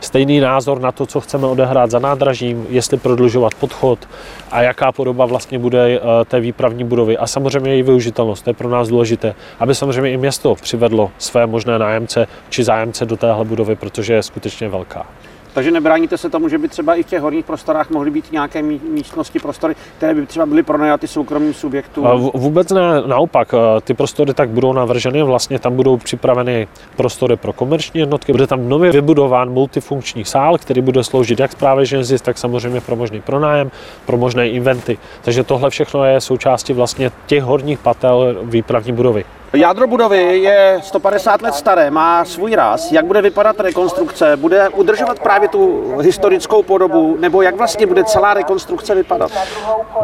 stejný 0.00 0.40
názor 0.40 0.80
na 0.80 0.92
to, 0.92 1.06
co 1.06 1.20
chceme 1.20 1.46
odehrát 1.46 1.90
za 1.90 1.98
nádražím, 1.98 2.66
jestli 2.68 2.96
prodlužovat 2.96 3.54
podchod 3.54 4.08
a 4.50 4.62
jaká 4.62 4.92
podoba 4.92 5.26
vlastně 5.26 5.58
bude 5.58 5.96
eh, 5.96 6.00
té 6.24 6.40
výpravní 6.40 6.84
budovy. 6.84 7.18
A 7.18 7.26
samozřejmě 7.26 7.70
její 7.74 7.82
využitelnost, 7.82 8.44
to 8.44 8.50
je 8.50 8.54
pro 8.54 8.68
nás 8.68 8.88
důležité, 8.88 9.34
aby 9.60 9.74
samozřejmě 9.74 10.10
i 10.12 10.16
město 10.16 10.54
přivedlo 10.54 11.10
své 11.18 11.46
možné 11.46 11.78
nájemce 11.78 12.26
či 12.48 12.64
zájemce 12.64 13.06
do 13.06 13.16
téhle 13.16 13.44
budovy, 13.44 13.76
protože 13.76 14.14
je 14.14 14.22
skutečně 14.22 14.68
velká. 14.68 15.06
Takže 15.54 15.70
nebráníte 15.70 16.18
se 16.18 16.30
tomu, 16.30 16.48
že 16.48 16.58
by 16.58 16.68
třeba 16.68 16.94
i 16.94 17.02
v 17.02 17.06
těch 17.06 17.20
horních 17.20 17.44
prostorách 17.44 17.90
mohly 17.90 18.10
být 18.10 18.32
nějaké 18.32 18.62
místnosti, 18.62 19.38
prostory, 19.38 19.74
které 19.96 20.14
by 20.14 20.26
třeba 20.26 20.46
byly 20.46 20.62
pronajaty 20.62 21.08
soukromým 21.08 21.54
subjektům? 21.54 22.06
Vůbec 22.34 22.70
ne, 22.70 22.82
naopak. 23.06 23.54
Ty 23.84 23.94
prostory 23.94 24.34
tak 24.34 24.48
budou 24.48 24.72
navrženy, 24.72 25.22
vlastně 25.22 25.58
tam 25.58 25.76
budou 25.76 25.96
připraveny 25.96 26.68
prostory 26.96 27.36
pro 27.36 27.52
komerční 27.52 28.00
jednotky. 28.00 28.32
Bude 28.32 28.46
tam 28.46 28.68
nově 28.68 28.92
vybudován 28.92 29.50
multifunkční 29.50 30.24
sál, 30.24 30.58
který 30.58 30.80
bude 30.80 31.04
sloužit 31.04 31.40
jak 31.40 31.52
zprávě 31.52 31.86
železnic, 31.86 32.22
tak 32.22 32.38
samozřejmě 32.38 32.80
pro 32.80 32.96
možný 32.96 33.20
pronájem, 33.20 33.70
pro 34.06 34.16
možné 34.16 34.48
inventy. 34.48 34.98
Takže 35.22 35.44
tohle 35.44 35.70
všechno 35.70 36.04
je 36.04 36.20
součástí 36.20 36.72
vlastně 36.72 37.10
těch 37.26 37.42
horních 37.42 37.78
patel 37.78 38.36
výpravní 38.42 38.92
budovy. 38.92 39.24
Jádro 39.52 39.86
budovy 39.86 40.38
je 40.38 40.78
150 40.82 41.42
let 41.42 41.54
staré, 41.54 41.90
má 41.90 42.24
svůj 42.24 42.54
ráz. 42.54 42.92
Jak 42.92 43.04
bude 43.04 43.22
vypadat 43.22 43.60
rekonstrukce? 43.60 44.36
Bude 44.36 44.68
udržovat 44.68 45.18
právě 45.18 45.48
tu 45.48 45.92
historickou 46.00 46.62
podobu? 46.62 47.16
Nebo 47.20 47.42
jak 47.42 47.56
vlastně 47.56 47.86
bude 47.86 48.04
celá 48.04 48.34
rekonstrukce 48.34 48.94
vypadat? 48.94 49.30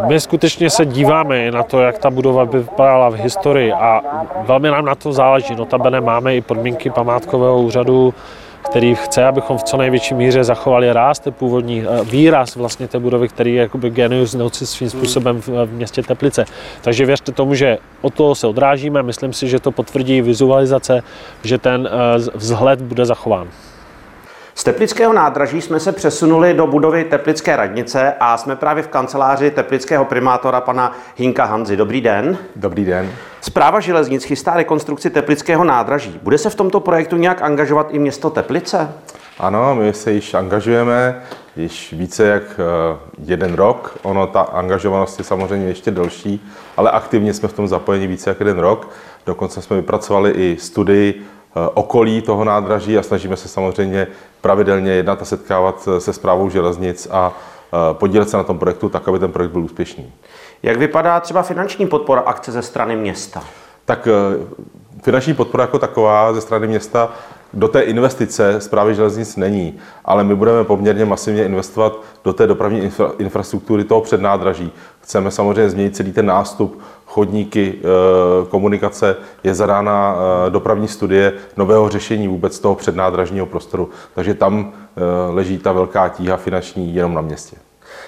My 0.06 0.20
skutečně 0.20 0.70
se 0.70 0.86
díváme 0.86 1.50
na 1.50 1.62
to, 1.62 1.80
jak 1.80 1.98
ta 1.98 2.10
budova 2.10 2.46
by 2.46 2.58
vypadala 2.58 3.08
v 3.08 3.14
historii 3.14 3.72
a 3.72 4.00
velmi 4.42 4.70
nám 4.70 4.84
na 4.84 4.94
to 4.94 5.12
záleží. 5.12 5.54
Notabene 5.54 6.00
máme 6.00 6.36
i 6.36 6.40
podmínky 6.40 6.90
památkového 6.90 7.62
úřadu 7.62 8.14
který 8.64 8.94
chce, 8.94 9.24
abychom 9.24 9.58
v 9.58 9.62
co 9.62 9.76
největší 9.76 10.14
míře 10.14 10.44
zachovali 10.44 10.92
ráz, 10.92 11.18
ten 11.18 11.32
původní 11.32 11.84
eh, 11.84 12.04
výraz 12.04 12.56
vlastně 12.56 12.88
té 12.88 12.98
budovy, 12.98 13.28
který 13.28 13.54
je 13.54 13.62
jakoby 13.62 13.90
genius 13.90 14.34
noci 14.34 14.66
svým 14.66 14.90
hmm. 14.90 15.00
způsobem 15.00 15.40
v, 15.40 15.48
v 15.48 15.72
městě 15.72 16.02
Teplice. 16.02 16.44
Takže 16.82 17.06
věřte 17.06 17.32
tomu, 17.32 17.54
že 17.54 17.78
od 18.00 18.14
toho 18.14 18.34
se 18.34 18.46
odrážíme, 18.46 19.02
myslím 19.02 19.32
si, 19.32 19.48
že 19.48 19.60
to 19.60 19.70
potvrdí 19.70 20.20
vizualizace, 20.20 21.02
že 21.42 21.58
ten 21.58 21.88
eh, 21.88 22.18
vzhled 22.34 22.82
bude 22.82 23.06
zachován. 23.06 23.48
Z 24.54 24.64
Teplického 24.64 25.12
nádraží 25.12 25.60
jsme 25.60 25.80
se 25.80 25.92
přesunuli 25.92 26.54
do 26.54 26.66
budovy 26.66 27.04
Teplické 27.04 27.56
radnice 27.56 28.14
a 28.20 28.36
jsme 28.36 28.56
právě 28.56 28.82
v 28.82 28.88
kanceláři 28.88 29.50
teplického 29.50 30.04
primátora 30.04 30.60
pana 30.60 30.92
Hinka 31.16 31.44
Hanzy. 31.44 31.76
Dobrý 31.76 32.00
den. 32.00 32.38
Dobrý 32.56 32.84
den. 32.84 33.10
Zpráva 33.44 33.80
železnic 33.80 34.24
chystá 34.24 34.56
rekonstrukci 34.56 35.10
Teplického 35.10 35.64
nádraží. 35.64 36.20
Bude 36.22 36.38
se 36.38 36.50
v 36.50 36.54
tomto 36.54 36.80
projektu 36.80 37.16
nějak 37.16 37.42
angažovat 37.42 37.88
i 37.90 37.98
město 37.98 38.30
Teplice? 38.30 38.92
Ano, 39.38 39.74
my 39.74 39.92
se 39.92 40.12
již 40.12 40.34
angažujeme 40.34 41.22
již 41.56 41.92
více 41.92 42.26
jak 42.26 42.42
eh, 42.42 42.98
jeden 43.24 43.54
rok. 43.54 43.98
Ono, 44.02 44.26
ta 44.26 44.40
angažovanost 44.40 45.18
je 45.18 45.24
samozřejmě 45.24 45.68
ještě 45.68 45.90
delší, 45.90 46.46
ale 46.76 46.90
aktivně 46.90 47.34
jsme 47.34 47.48
v 47.48 47.52
tom 47.52 47.68
zapojeni 47.68 48.06
více 48.06 48.30
jak 48.30 48.40
jeden 48.40 48.58
rok. 48.58 48.90
Dokonce 49.26 49.62
jsme 49.62 49.76
vypracovali 49.76 50.30
i 50.30 50.56
studii 50.60 51.22
eh, 51.22 51.68
okolí 51.74 52.22
toho 52.22 52.44
nádraží 52.44 52.98
a 52.98 53.02
snažíme 53.02 53.36
se 53.36 53.48
samozřejmě 53.48 54.06
pravidelně 54.40 54.92
jednat 54.92 55.22
a 55.22 55.24
setkávat 55.24 55.88
se 55.98 56.12
zprávou 56.12 56.50
železnic 56.50 57.08
a 57.10 57.32
eh, 57.32 57.94
podílet 57.94 58.30
se 58.30 58.36
na 58.36 58.44
tom 58.44 58.58
projektu 58.58 58.88
tak, 58.88 59.08
aby 59.08 59.18
ten 59.18 59.32
projekt 59.32 59.52
byl 59.52 59.64
úspěšný. 59.64 60.12
Jak 60.64 60.78
vypadá 60.78 61.20
třeba 61.20 61.42
finanční 61.42 61.86
podpora 61.86 62.20
akce 62.20 62.52
ze 62.52 62.62
strany 62.62 62.96
města? 62.96 63.44
Tak 63.84 64.08
finanční 65.02 65.34
podpora 65.34 65.64
jako 65.64 65.78
taková 65.78 66.32
ze 66.32 66.40
strany 66.40 66.66
města 66.66 67.12
do 67.54 67.68
té 67.68 67.80
investice 67.80 68.60
zprávy 68.60 68.94
železnic 68.94 69.36
není, 69.36 69.74
ale 70.04 70.24
my 70.24 70.34
budeme 70.34 70.64
poměrně 70.64 71.04
masivně 71.04 71.44
investovat 71.44 72.02
do 72.24 72.32
té 72.32 72.46
dopravní 72.46 72.80
infra, 72.80 73.10
infrastruktury 73.18 73.84
toho 73.84 74.00
přednádraží. 74.00 74.72
Chceme 75.00 75.30
samozřejmě 75.30 75.70
změnit 75.70 75.96
celý 75.96 76.12
ten 76.12 76.26
nástup, 76.26 76.80
chodníky, 77.06 77.74
eh, 77.78 78.46
komunikace, 78.48 79.16
je 79.44 79.54
zadána 79.54 80.16
eh, 80.16 80.50
dopravní 80.50 80.88
studie 80.88 81.32
nového 81.56 81.88
řešení 81.88 82.28
vůbec 82.28 82.58
toho 82.58 82.74
přednádražního 82.74 83.46
prostoru. 83.46 83.90
Takže 84.14 84.34
tam 84.34 84.72
eh, 84.72 85.00
leží 85.32 85.58
ta 85.58 85.72
velká 85.72 86.08
tíha 86.08 86.36
finanční 86.36 86.94
jenom 86.94 87.14
na 87.14 87.20
městě. 87.20 87.56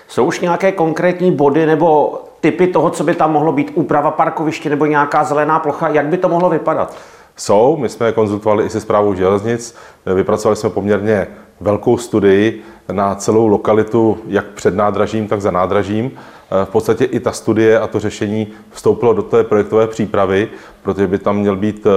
Jsou 0.08 0.24
už 0.24 0.40
nějaké 0.40 0.72
konkrétní 0.72 1.32
body 1.32 1.66
nebo 1.66 2.18
typy 2.46 2.66
toho, 2.66 2.90
co 2.90 3.04
by 3.04 3.14
tam 3.14 3.32
mohlo 3.32 3.52
být, 3.52 3.72
úprava 3.74 4.10
parkoviště 4.10 4.70
nebo 4.70 4.86
nějaká 4.86 5.24
zelená 5.24 5.58
plocha, 5.58 5.88
jak 5.88 6.06
by 6.06 6.16
to 6.18 6.28
mohlo 6.28 6.50
vypadat? 6.50 6.96
Jsou, 7.36 7.76
my 7.76 7.88
jsme 7.88 8.12
konzultovali 8.12 8.64
i 8.64 8.70
se 8.70 8.80
zprávou 8.80 9.14
železnic, 9.14 9.74
vypracovali 10.14 10.56
jsme 10.56 10.70
poměrně 10.70 11.26
velkou 11.60 11.98
studii 11.98 12.62
na 12.92 13.14
celou 13.14 13.46
lokalitu, 13.46 14.18
jak 14.26 14.46
před 14.46 14.74
nádražím, 14.74 15.28
tak 15.28 15.40
za 15.40 15.50
nádražím. 15.50 16.10
V 16.64 16.68
podstatě 16.68 17.04
i 17.04 17.20
ta 17.20 17.32
studie 17.32 17.80
a 17.80 17.86
to 17.86 18.00
řešení 18.00 18.46
vstoupilo 18.70 19.12
do 19.12 19.22
té 19.22 19.44
projektové 19.44 19.86
přípravy, 19.86 20.48
protože 20.82 21.06
by 21.06 21.18
tam 21.18 21.38
měl 21.38 21.56
být 21.56 21.86
eh, 21.86 21.90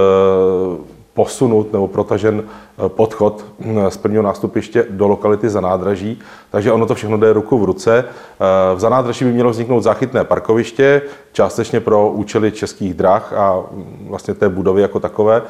posunut 1.14 1.72
nebo 1.72 1.88
protažen 1.88 2.42
eh, 2.42 2.69
podchod 2.88 3.44
hm, 3.60 3.78
z 3.88 3.96
prvního 3.96 4.22
nástupiště 4.22 4.86
do 4.90 5.08
lokality 5.08 5.48
za 5.48 5.60
nádraží. 5.60 6.18
Takže 6.50 6.72
ono 6.72 6.86
to 6.86 6.94
všechno 6.94 7.16
jde 7.16 7.32
ruku 7.32 7.58
v 7.58 7.64
ruce. 7.64 8.04
Eh, 8.04 8.74
v 8.74 8.80
zanádraží 8.80 9.24
by 9.24 9.32
mělo 9.32 9.50
vzniknout 9.50 9.80
záchytné 9.80 10.24
parkoviště, 10.24 11.02
částečně 11.32 11.80
pro 11.80 12.10
účely 12.10 12.52
českých 12.52 12.94
drah 12.94 13.32
a 13.32 13.62
hm, 13.72 14.06
vlastně 14.08 14.34
té 14.34 14.48
budovy 14.48 14.82
jako 14.82 15.00
takové. 15.00 15.42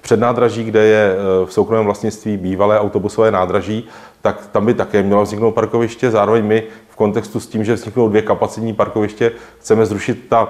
Před 0.00 0.20
nádraží, 0.20 0.64
kde 0.64 0.84
je 0.84 1.12
eh, 1.12 1.46
v 1.46 1.52
soukromém 1.52 1.84
vlastnictví 1.84 2.36
bývalé 2.36 2.80
autobusové 2.80 3.30
nádraží, 3.30 3.88
tak 4.22 4.46
tam 4.52 4.66
by 4.66 4.74
také 4.74 5.02
mělo 5.02 5.22
vzniknout 5.22 5.52
parkoviště. 5.52 6.10
Zároveň 6.10 6.44
my 6.44 6.62
v 6.88 6.96
kontextu 6.96 7.40
s 7.40 7.46
tím, 7.46 7.64
že 7.64 7.74
vzniknou 7.74 8.08
dvě 8.08 8.22
kapacitní 8.22 8.72
parkoviště, 8.72 9.32
chceme 9.58 9.86
zrušit 9.86 10.26
ta 10.28 10.48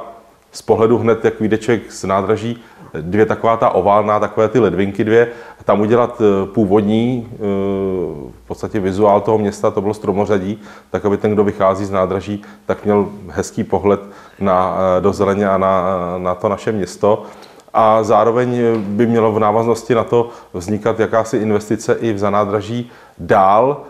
z 0.52 0.62
pohledu 0.62 0.98
hned, 0.98 1.24
jak 1.24 1.40
vyjde 1.40 1.58
z 1.88 2.04
nádraží, 2.04 2.62
dvě 3.00 3.26
taková 3.26 3.56
ta 3.56 3.70
oválná, 3.70 4.20
takové 4.20 4.48
ty 4.48 4.58
ledvinky 4.58 5.04
dvě, 5.04 5.28
tam 5.64 5.80
udělat 5.80 6.20
eh, 6.20 6.46
původní, 6.46 7.28
eh, 7.32 7.36
v 8.44 8.46
podstatě 8.46 8.80
vizuál 8.80 9.20
toho 9.20 9.38
města, 9.38 9.70
to 9.70 9.80
bylo 9.80 9.94
stromořadí, 9.94 10.60
tak 10.90 11.04
aby 11.04 11.16
ten, 11.16 11.32
kdo 11.32 11.44
vychází 11.44 11.84
z 11.84 11.90
nádraží, 11.90 12.42
tak 12.66 12.84
měl 12.84 13.08
hezký 13.28 13.64
pohled 13.64 14.00
na, 14.40 14.76
eh, 14.78 15.00
do 15.00 15.12
zeleně 15.12 15.48
a 15.48 15.58
na, 15.58 15.82
na 16.18 16.34
to 16.34 16.48
naše 16.48 16.72
město. 16.72 17.22
a 17.74 18.02
zároveň 18.02 18.58
by 18.80 19.06
mělo 19.06 19.32
v 19.32 19.38
návaznosti 19.38 19.94
na 19.94 20.04
to 20.04 20.28
vznikat 20.54 21.00
jakási 21.00 21.36
investice 21.36 21.94
i 22.00 22.12
v 22.12 22.18
zanádraží 22.18 22.90
dál, 23.18 23.84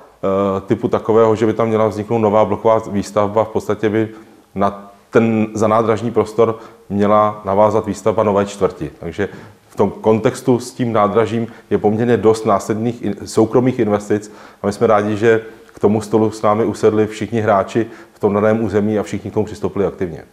typu 0.67 0.89
takového, 0.89 1.35
že 1.35 1.47
by 1.47 1.53
tam 1.53 1.69
měla 1.69 1.89
vzniknout 1.89 2.19
nová 2.19 2.45
bloková 2.45 2.83
výstavba, 2.91 3.45
v 3.45 3.49
podstatě 3.49 3.89
by 3.89 4.09
na 4.55 4.88
ten 5.11 5.47
zanádražní 5.55 6.11
prostor 6.11 6.59
měla 6.89 7.43
navázat 7.45 7.87
výstavba 7.87 8.23
nové 8.23 8.47
čtvrti. 8.47 8.91
Takže 9.01 9.29
v 9.69 9.77
tom 9.77 9.91
kontextu 9.91 10.59
s 10.59 10.73
tím 10.73 10.93
nádražím 10.93 11.47
je 11.71 11.79
poměrně 11.79 12.17
dost 12.17 12.47
následných 12.47 13.05
soukromých 13.25 13.79
investic 13.79 14.33
a 14.63 14.67
my 14.67 14.73
jsme 14.73 14.87
rádi, 14.87 15.17
že 15.17 15.41
k 15.75 15.79
tomu 15.79 16.01
stolu 16.01 16.31
s 16.31 16.43
námi 16.43 16.65
usedli 16.65 17.07
všichni 17.07 17.41
hráči 17.41 17.87
v 18.13 18.19
tom 18.19 18.35
daném 18.35 18.65
území 18.65 18.99
a 18.99 19.03
všichni 19.03 19.31
k 19.31 19.35
tomu 19.35 19.47
přistoupili 19.47 19.87
aktivně. 19.87 20.25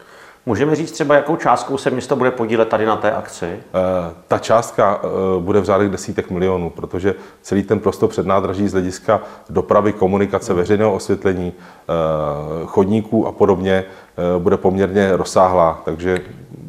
Můžeme 0.48 0.76
říct 0.76 0.92
třeba, 0.92 1.16
jakou 1.16 1.36
částkou 1.36 1.78
se 1.78 1.90
město 1.90 2.16
bude 2.16 2.32
podílet 2.32 2.70
tady 2.70 2.86
na 2.86 2.96
té 2.96 3.12
akci? 3.12 3.46
E, 3.46 3.60
ta 4.28 4.38
částka 4.38 5.02
e, 5.04 5.40
bude 5.40 5.60
v 5.60 5.64
řádech 5.64 5.90
desítek 5.90 6.30
milionů, 6.32 6.70
protože 6.70 7.16
celý 7.42 7.64
ten 7.64 7.80
prostor 7.80 8.10
před 8.10 8.26
nádraží 8.26 8.68
z 8.68 8.72
hlediska 8.72 9.22
dopravy, 9.50 9.94
komunikace, 9.94 10.54
veřejného 10.54 10.94
osvětlení, 10.94 11.54
e, 11.54 12.66
chodníků 12.66 13.28
a 13.28 13.32
podobně 13.32 13.84
bude 14.40 14.58
poměrně 14.58 15.18
rozsáhlá, 15.18 15.82
takže 15.86 16.22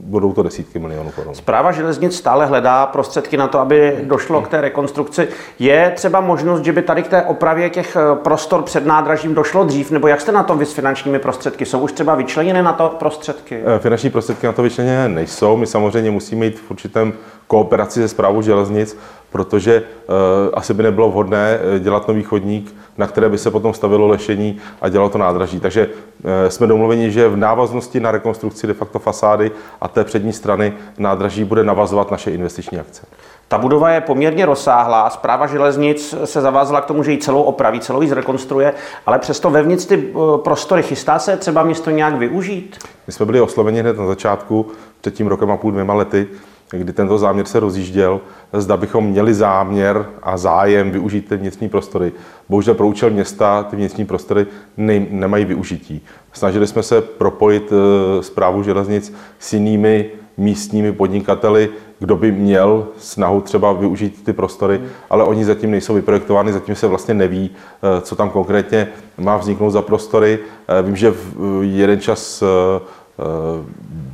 budou 0.06 0.32
to 0.32 0.42
desítky 0.42 0.78
milionů 0.78 1.10
korun. 1.10 1.34
Zpráva 1.34 1.72
železnic 1.72 2.16
stále 2.16 2.46
hledá 2.46 2.86
prostředky 2.86 3.36
na 3.36 3.48
to, 3.48 3.60
aby 3.60 3.98
došlo 4.02 4.42
k 4.42 4.48
té 4.48 4.60
rekonstrukci. 4.60 5.28
Je 5.58 5.92
třeba 5.96 6.20
možnost, 6.20 6.64
že 6.64 6.72
by 6.72 6.82
tady 6.82 7.02
k 7.02 7.08
té 7.08 7.22
opravě 7.22 7.70
těch 7.70 7.96
eh, 7.96 8.16
prostor 8.16 8.62
před 8.62 8.86
nádražím 8.86 9.34
došlo 9.34 9.64
dřív, 9.64 9.90
nebo 9.90 10.08
jak 10.08 10.20
jste 10.20 10.32
na 10.32 10.42
tom 10.42 10.58
vy 10.58 10.66
s 10.66 10.72
finančními 10.72 11.18
prostředky? 11.18 11.66
Jsou 11.66 11.78
už 11.78 11.92
třeba 11.92 12.14
vyčleněné 12.14 12.62
na 12.62 12.72
to 12.72 12.96
prostředky? 12.98 13.62
Eh, 13.76 13.78
finanční 13.78 14.10
prostředky 14.10 14.46
na 14.46 14.52
to 14.52 14.62
vyčleněné 14.62 15.08
nejsou. 15.08 15.56
My 15.56 15.66
samozřejmě 15.66 16.10
musíme 16.10 16.44
jít 16.44 16.60
v 16.60 16.70
určitém 16.70 17.12
kooperaci 17.46 18.00
se 18.00 18.08
zprávou 18.08 18.42
železnic, 18.42 18.98
protože 19.30 19.82
uh, 19.82 20.14
asi 20.54 20.74
by 20.74 20.82
nebylo 20.82 21.10
vhodné 21.10 21.58
dělat 21.78 22.08
nový 22.08 22.22
chodník, 22.22 22.74
na 22.98 23.06
které 23.06 23.28
by 23.28 23.38
se 23.38 23.50
potom 23.50 23.74
stavilo 23.74 24.06
lešení 24.06 24.56
a 24.80 24.88
dělalo 24.88 25.10
to 25.10 25.18
nádraží. 25.18 25.60
Takže 25.60 25.86
uh, 25.86 26.30
jsme 26.48 26.66
domluveni, 26.66 27.10
že 27.10 27.28
v 27.28 27.36
návaznosti 27.36 28.00
na 28.00 28.10
rekonstrukci 28.10 28.66
de 28.66 28.74
facto 28.74 28.98
fasády 28.98 29.50
a 29.80 29.88
té 29.88 30.04
přední 30.04 30.32
strany 30.32 30.72
nádraží 30.98 31.44
bude 31.44 31.64
navazovat 31.64 32.10
naše 32.10 32.30
investiční 32.30 32.78
akce. 32.78 33.06
Ta 33.48 33.58
budova 33.58 33.90
je 33.90 34.00
poměrně 34.00 34.46
rozsáhlá, 34.46 35.10
zpráva 35.10 35.46
železnic 35.46 36.14
se 36.24 36.40
zavázala 36.40 36.80
k 36.80 36.86
tomu, 36.86 37.02
že 37.02 37.12
ji 37.12 37.18
celou 37.18 37.42
opraví, 37.42 37.80
celou 37.80 38.02
ji 38.02 38.08
zrekonstruuje, 38.08 38.74
ale 39.06 39.18
přesto 39.18 39.50
vevnitř 39.50 39.84
ty 39.86 40.12
prostory 40.36 40.82
chystá 40.82 41.18
se 41.18 41.36
třeba 41.36 41.62
město 41.62 41.90
nějak 41.90 42.14
využít? 42.14 42.78
My 43.06 43.12
jsme 43.12 43.26
byli 43.26 43.40
osloveni 43.40 43.80
hned 43.80 43.98
na 43.98 44.06
začátku, 44.06 44.66
před 45.00 45.14
tím 45.14 45.26
rokem 45.26 45.50
a 45.50 45.56
půl, 45.56 45.72
dvěma 45.72 45.94
lety, 45.94 46.28
kdy 46.70 46.92
tento 46.92 47.18
záměr 47.18 47.46
se 47.46 47.60
rozjížděl, 47.60 48.20
zda 48.52 48.76
bychom 48.76 49.06
měli 49.06 49.34
záměr 49.34 50.06
a 50.22 50.36
zájem 50.36 50.90
využít 50.90 51.28
ty 51.28 51.36
vnitřní 51.36 51.68
prostory. 51.68 52.12
Bohužel 52.48 52.74
pro 52.74 52.86
účel 52.86 53.10
města 53.10 53.62
ty 53.62 53.76
vnitřní 53.76 54.06
prostory 54.06 54.46
ne, 54.76 55.06
nemají 55.10 55.44
využití. 55.44 56.04
Snažili 56.32 56.66
jsme 56.66 56.82
se 56.82 57.00
propojit 57.00 57.72
zprávu 58.20 58.60
eh, 58.60 58.64
železnic 58.64 59.14
s 59.38 59.52
jinými 59.52 60.10
místními 60.36 60.92
podnikateli, 60.92 61.70
kdo 61.98 62.16
by 62.16 62.32
měl 62.32 62.86
snahu 62.98 63.40
třeba 63.40 63.72
využít 63.72 64.24
ty 64.24 64.32
prostory, 64.32 64.78
hmm. 64.78 64.88
ale 65.10 65.24
oni 65.24 65.44
zatím 65.44 65.70
nejsou 65.70 65.94
vyprojektovány, 65.94 66.52
zatím 66.52 66.74
se 66.74 66.86
vlastně 66.86 67.14
neví, 67.14 67.50
eh, 67.50 68.00
co 68.00 68.16
tam 68.16 68.30
konkrétně 68.30 68.88
má 69.18 69.36
vzniknout 69.36 69.70
za 69.70 69.82
prostory. 69.82 70.38
Eh, 70.68 70.82
vím, 70.82 70.96
že 70.96 71.10
v 71.10 71.62
jeden 71.62 72.00
čas 72.00 72.42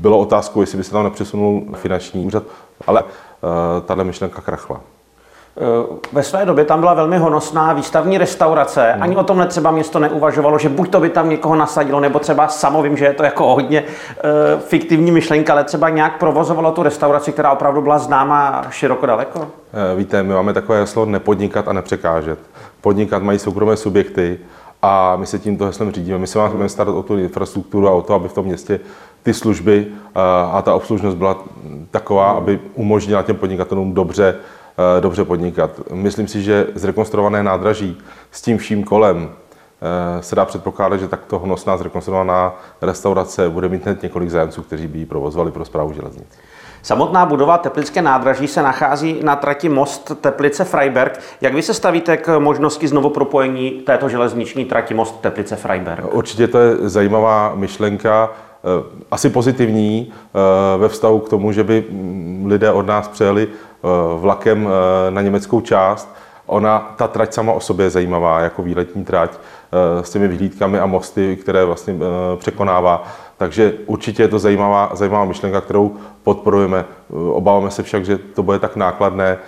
bylo 0.01 0.19
otázkou, 0.19 0.61
jestli 0.61 0.79
by 0.79 0.85
se 0.85 0.93
tam 0.93 1.05
nepřesunul 1.05 1.63
finanční 1.75 2.27
úřad, 2.27 2.43
ale 2.87 3.05
tahle 3.87 4.05
myšlenka 4.05 4.43
krachla. 4.43 4.81
Eh, 5.57 5.99
ve 6.13 6.23
své 6.23 6.45
době 6.45 6.65
tam 6.65 6.81
byla 6.81 6.95
velmi 6.95 7.19
honosná 7.19 7.73
výstavní 7.73 8.19
restaurace. 8.19 8.93
Hmm. 8.93 9.03
Ani 9.03 9.17
o 9.17 9.23
tomhle 9.23 9.47
třeba 9.47 9.71
město 9.71 9.99
neuvažovalo, 9.99 10.59
že 10.59 10.69
buď 10.69 10.91
to 10.91 11.01
by 11.01 11.09
tam 11.09 11.31
někoho 11.31 11.55
nasadilo, 11.55 12.01
nebo 12.01 12.19
třeba 12.19 12.49
samo 12.49 12.83
vím, 12.83 12.97
že 12.97 13.05
je 13.05 13.13
to 13.13 13.23
jako 13.23 13.55
hodně 13.55 13.83
uh, 13.83 14.61
fiktivní 14.61 15.11
myšlenka, 15.11 15.53
ale 15.53 15.65
třeba 15.65 15.89
nějak 15.89 16.19
provozovalo 16.19 16.73
tu 16.73 16.83
restauraci, 16.83 17.33
která 17.33 17.53
opravdu 17.53 17.83
byla 17.83 17.99
známá 17.99 18.65
široko 18.71 19.07
daleko? 19.07 19.41
Eh, 19.41 19.97
víte, 19.97 20.23
my 20.23 20.35
máme 20.35 20.53
takové 20.53 20.81
heslo 20.81 21.07
nepodnikat 21.07 21.69
a 21.69 21.73
nepřekážet. 21.73 22.39
Podnikat 22.81 23.23
mají 23.23 23.39
soukromé 23.39 23.77
subjekty 23.77 24.39
a 24.83 25.17
my 25.17 25.27
se 25.27 25.39
tímto 25.39 25.67
heslem 25.67 25.93
řídíme. 25.93 26.19
My 26.19 26.27
se 26.27 26.39
máme 26.39 26.69
starat 26.69 26.93
o 26.93 27.03
tu 27.03 27.19
infrastrukturu 27.19 27.89
a 27.89 27.91
o 27.91 28.03
to, 28.03 28.15
aby 28.15 28.29
v 28.29 28.33
tom 28.33 28.47
městě 28.47 28.81
ty 29.23 29.35
služby 29.35 29.87
a 30.53 30.63
ta 30.63 30.75
obslužnost 30.75 31.17
byla 31.17 31.45
taková, 31.91 32.31
aby 32.31 32.61
umožnila 32.75 33.23
těm 33.23 33.37
podnikatelům 33.37 33.95
dobře 33.95 34.35
Eh, 34.79 35.01
dobře 35.01 35.25
podnikat. 35.25 35.71
Myslím 35.93 36.29
si, 36.29 36.43
že 36.43 36.67
zrekonstruované 36.75 37.43
nádraží 37.43 37.99
s 38.31 38.43
tím 38.43 38.59
vším 38.59 38.85
kolem 38.85 39.31
eh, 39.31 40.23
se 40.23 40.37
dá 40.37 40.45
předpokládat, 40.45 40.97
že 40.97 41.09
takto 41.09 41.39
honosná 41.39 41.77
zrekonstruovaná 41.77 42.55
restaurace 42.83 43.49
bude 43.49 43.69
mít 43.69 43.85
hned 43.85 44.03
několik 44.03 44.31
zájemců, 44.31 44.63
kteří 44.63 44.87
by 44.87 44.99
ji 44.99 45.07
provozovali 45.07 45.51
pro 45.51 45.65
zprávu 45.65 45.93
železnic. 45.93 46.39
Samotná 46.83 47.27
budova 47.27 47.59
Teplické 47.59 48.03
nádraží 48.03 48.49
se 48.49 48.63
nachází 48.63 49.21
na 49.23 49.37
trati 49.37 49.69
Most 49.69 50.13
Teplice 50.21 50.65
Freiberg. 50.65 51.21
Jak 51.41 51.55
vy 51.55 51.63
se 51.63 51.75
stavíte 51.75 52.17
k 52.17 52.39
možnosti 52.39 52.89
znovu 52.89 53.11
propojení 53.11 53.71
této 53.71 54.09
železniční 54.09 54.65
trati 54.65 54.95
Most 54.95 55.21
Teplice 55.21 55.57
Freiberg? 55.57 56.15
Určitě 56.15 56.49
to 56.49 56.59
je 56.59 56.77
zajímavá 56.77 57.53
myšlenka, 57.55 58.31
eh, 58.31 59.03
asi 59.11 59.31
pozitivní 59.31 60.13
ve 60.79 60.89
vztahu 60.89 61.19
k 61.19 61.29
tomu, 61.29 61.53
že 61.53 61.65
by 61.65 61.85
mm, 61.91 62.47
lidé 62.47 62.73
od 62.73 62.87
nás 62.87 63.09
přejeli 63.09 63.49
Eh, 63.85 64.19
vlakem 64.21 64.69
eh, 64.69 65.11
na 65.11 65.23
německou 65.23 65.61
část. 65.61 66.15
Ona, 66.47 66.95
ta 66.97 67.09
trať 67.09 67.33
sama 67.33 67.53
o 67.53 67.61
sobě 67.61 67.87
je 67.87 67.91
zajímavá, 67.91 68.41
jako 68.41 68.63
výletní 68.63 69.05
trať 69.05 69.31
eh, 69.33 70.05
s 70.05 70.11
těmi 70.11 70.29
vyhlídkami 70.29 70.79
a 70.79 70.87
mosty, 70.87 71.37
které 71.37 71.65
vlastně 71.65 71.95
překonává. 72.37 73.05
Takže 73.43 73.75
určitě 73.87 74.23
je 74.23 74.29
to 74.29 74.39
zajímavá, 74.39 74.91
zajímavá 74.95 75.25
myšlenka, 75.25 75.61
kterou 75.61 75.97
podporujeme. 76.23 76.85
Obáváme 77.11 77.71
se 77.71 77.83
však, 77.83 78.05
že 78.05 78.19
to 78.19 78.43
bude 78.43 78.59
tak 78.59 78.77
nákladné, 78.77 79.39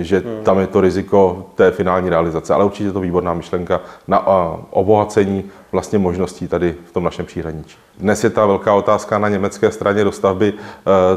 že 0.00 0.18
hmm. 0.18 0.44
tam 0.44 0.58
je 0.58 0.66
to 0.66 0.80
riziko 0.80 1.46
té 1.54 1.70
finální 1.70 2.10
realizace. 2.10 2.54
Ale 2.54 2.64
určitě 2.64 2.84
je 2.84 2.92
to 2.92 3.00
výborná 3.00 3.34
myšlenka 3.34 3.80
na 4.08 4.26
obohacení 4.70 5.44
vlastně 5.72 5.98
možností 5.98 6.48
tady 6.48 6.74
v 6.84 6.92
tom 6.92 7.04
našem 7.04 7.26
příhraničí. 7.26 7.76
Dnes 7.98 8.24
je 8.24 8.30
ta 8.30 8.46
velká 8.46 8.74
otázka 8.74 9.18
na 9.18 9.28
německé 9.28 9.70
straně 9.70 10.04
dostavby 10.04 10.52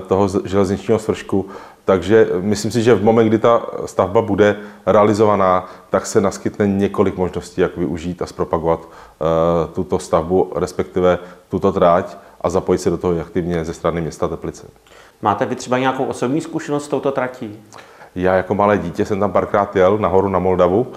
toho 0.07 0.29
železničního 0.45 0.99
svršku. 0.99 1.45
Takže 1.85 2.29
myslím 2.41 2.71
si, 2.71 2.83
že 2.83 2.95
v 2.95 3.03
moment, 3.03 3.27
kdy 3.27 3.39
ta 3.39 3.61
stavba 3.85 4.21
bude 4.21 4.55
realizovaná, 4.85 5.65
tak 5.89 6.05
se 6.05 6.21
naskytne 6.21 6.67
několik 6.67 7.17
možností, 7.17 7.61
jak 7.61 7.77
využít 7.77 8.21
a 8.21 8.25
zpropagovat 8.25 8.79
uh, 8.79 9.73
tuto 9.73 9.99
stavbu, 9.99 10.51
respektive 10.55 11.19
tuto 11.49 11.71
tráť 11.71 12.17
a 12.41 12.49
zapojit 12.49 12.79
se 12.79 12.89
do 12.89 12.97
toho 12.97 13.21
aktivně 13.21 13.65
ze 13.65 13.73
strany 13.73 14.01
města 14.01 14.27
Teplice. 14.27 14.67
Máte 15.21 15.45
vy 15.45 15.55
třeba 15.55 15.77
nějakou 15.77 16.05
osobní 16.05 16.41
zkušenost 16.41 16.85
s 16.85 16.87
touto 16.87 17.11
tratí? 17.11 17.59
Já 18.15 18.35
jako 18.35 18.55
malé 18.55 18.77
dítě 18.77 19.05
jsem 19.05 19.19
tam 19.19 19.31
párkrát 19.31 19.75
jel 19.75 19.97
nahoru 19.97 20.29
na 20.29 20.39
Moldavu 20.39 20.87
eh, 20.91 20.95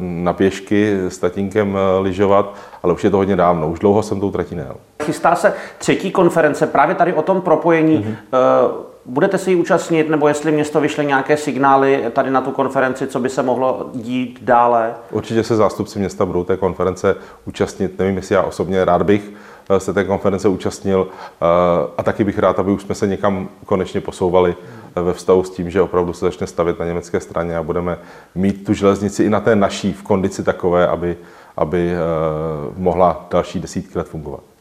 na 0.00 0.32
pěšky 0.32 0.96
s 1.08 1.18
tatínkem 1.18 1.76
eh, 1.76 2.00
lyžovat, 2.00 2.54
ale 2.82 2.92
už 2.92 3.04
je 3.04 3.10
to 3.10 3.16
hodně 3.16 3.36
dávno, 3.36 3.68
už 3.68 3.78
dlouho 3.78 4.02
jsem 4.02 4.20
tou 4.20 4.30
tratí 4.30 4.54
nejel. 4.54 4.76
Chystá 5.02 5.34
se 5.34 5.54
třetí 5.78 6.10
konference 6.10 6.66
právě 6.66 6.94
tady 6.94 7.12
o 7.12 7.22
tom 7.22 7.40
propojení. 7.40 7.98
Mm-hmm. 7.98 8.93
Budete 9.06 9.38
se 9.38 9.50
jí 9.50 9.56
účastnit, 9.56 10.08
nebo 10.08 10.28
jestli 10.28 10.52
město 10.52 10.80
vyšle 10.80 11.04
nějaké 11.04 11.36
signály 11.36 12.04
tady 12.12 12.30
na 12.30 12.40
tu 12.40 12.50
konferenci, 12.50 13.06
co 13.06 13.20
by 13.20 13.28
se 13.28 13.42
mohlo 13.42 13.90
dít 13.94 14.38
dále? 14.42 14.94
Určitě 15.10 15.42
se 15.44 15.56
zástupci 15.56 15.98
města 15.98 16.26
budou 16.26 16.44
té 16.44 16.56
konference 16.56 17.16
účastnit. 17.44 17.98
Nevím, 17.98 18.16
jestli 18.16 18.34
já 18.34 18.42
osobně 18.42 18.84
rád 18.84 19.02
bych 19.02 19.32
eh, 19.70 19.80
se 19.80 19.92
té 19.92 20.04
konference 20.04 20.48
účastnil 20.48 21.08
eh, 21.10 21.44
a 21.98 22.02
taky 22.02 22.24
bych 22.24 22.38
rád, 22.38 22.58
aby 22.58 22.70
už 22.70 22.82
jsme 22.82 22.94
se 22.94 23.06
někam 23.06 23.48
konečně 23.66 24.00
posouvali 24.00 24.56
eh, 24.96 25.02
ve 25.02 25.12
vztahu 25.12 25.44
s 25.44 25.50
tím, 25.50 25.70
že 25.70 25.82
opravdu 25.82 26.12
se 26.12 26.26
začne 26.26 26.46
stavět 26.46 26.78
na 26.78 26.86
německé 26.86 27.20
straně 27.20 27.56
a 27.56 27.62
budeme 27.62 27.98
mít 28.34 28.64
tu 28.64 28.74
železnici 28.74 29.24
i 29.24 29.30
na 29.30 29.40
té 29.40 29.56
naší 29.56 29.92
v 29.92 30.02
kondici 30.02 30.42
takové, 30.42 30.88
aby, 30.88 31.16
aby 31.56 31.92
mohla 32.76 33.26
další 33.30 33.60
desítky 33.60 33.98
let 33.98 34.08
fungovat. 34.08 34.53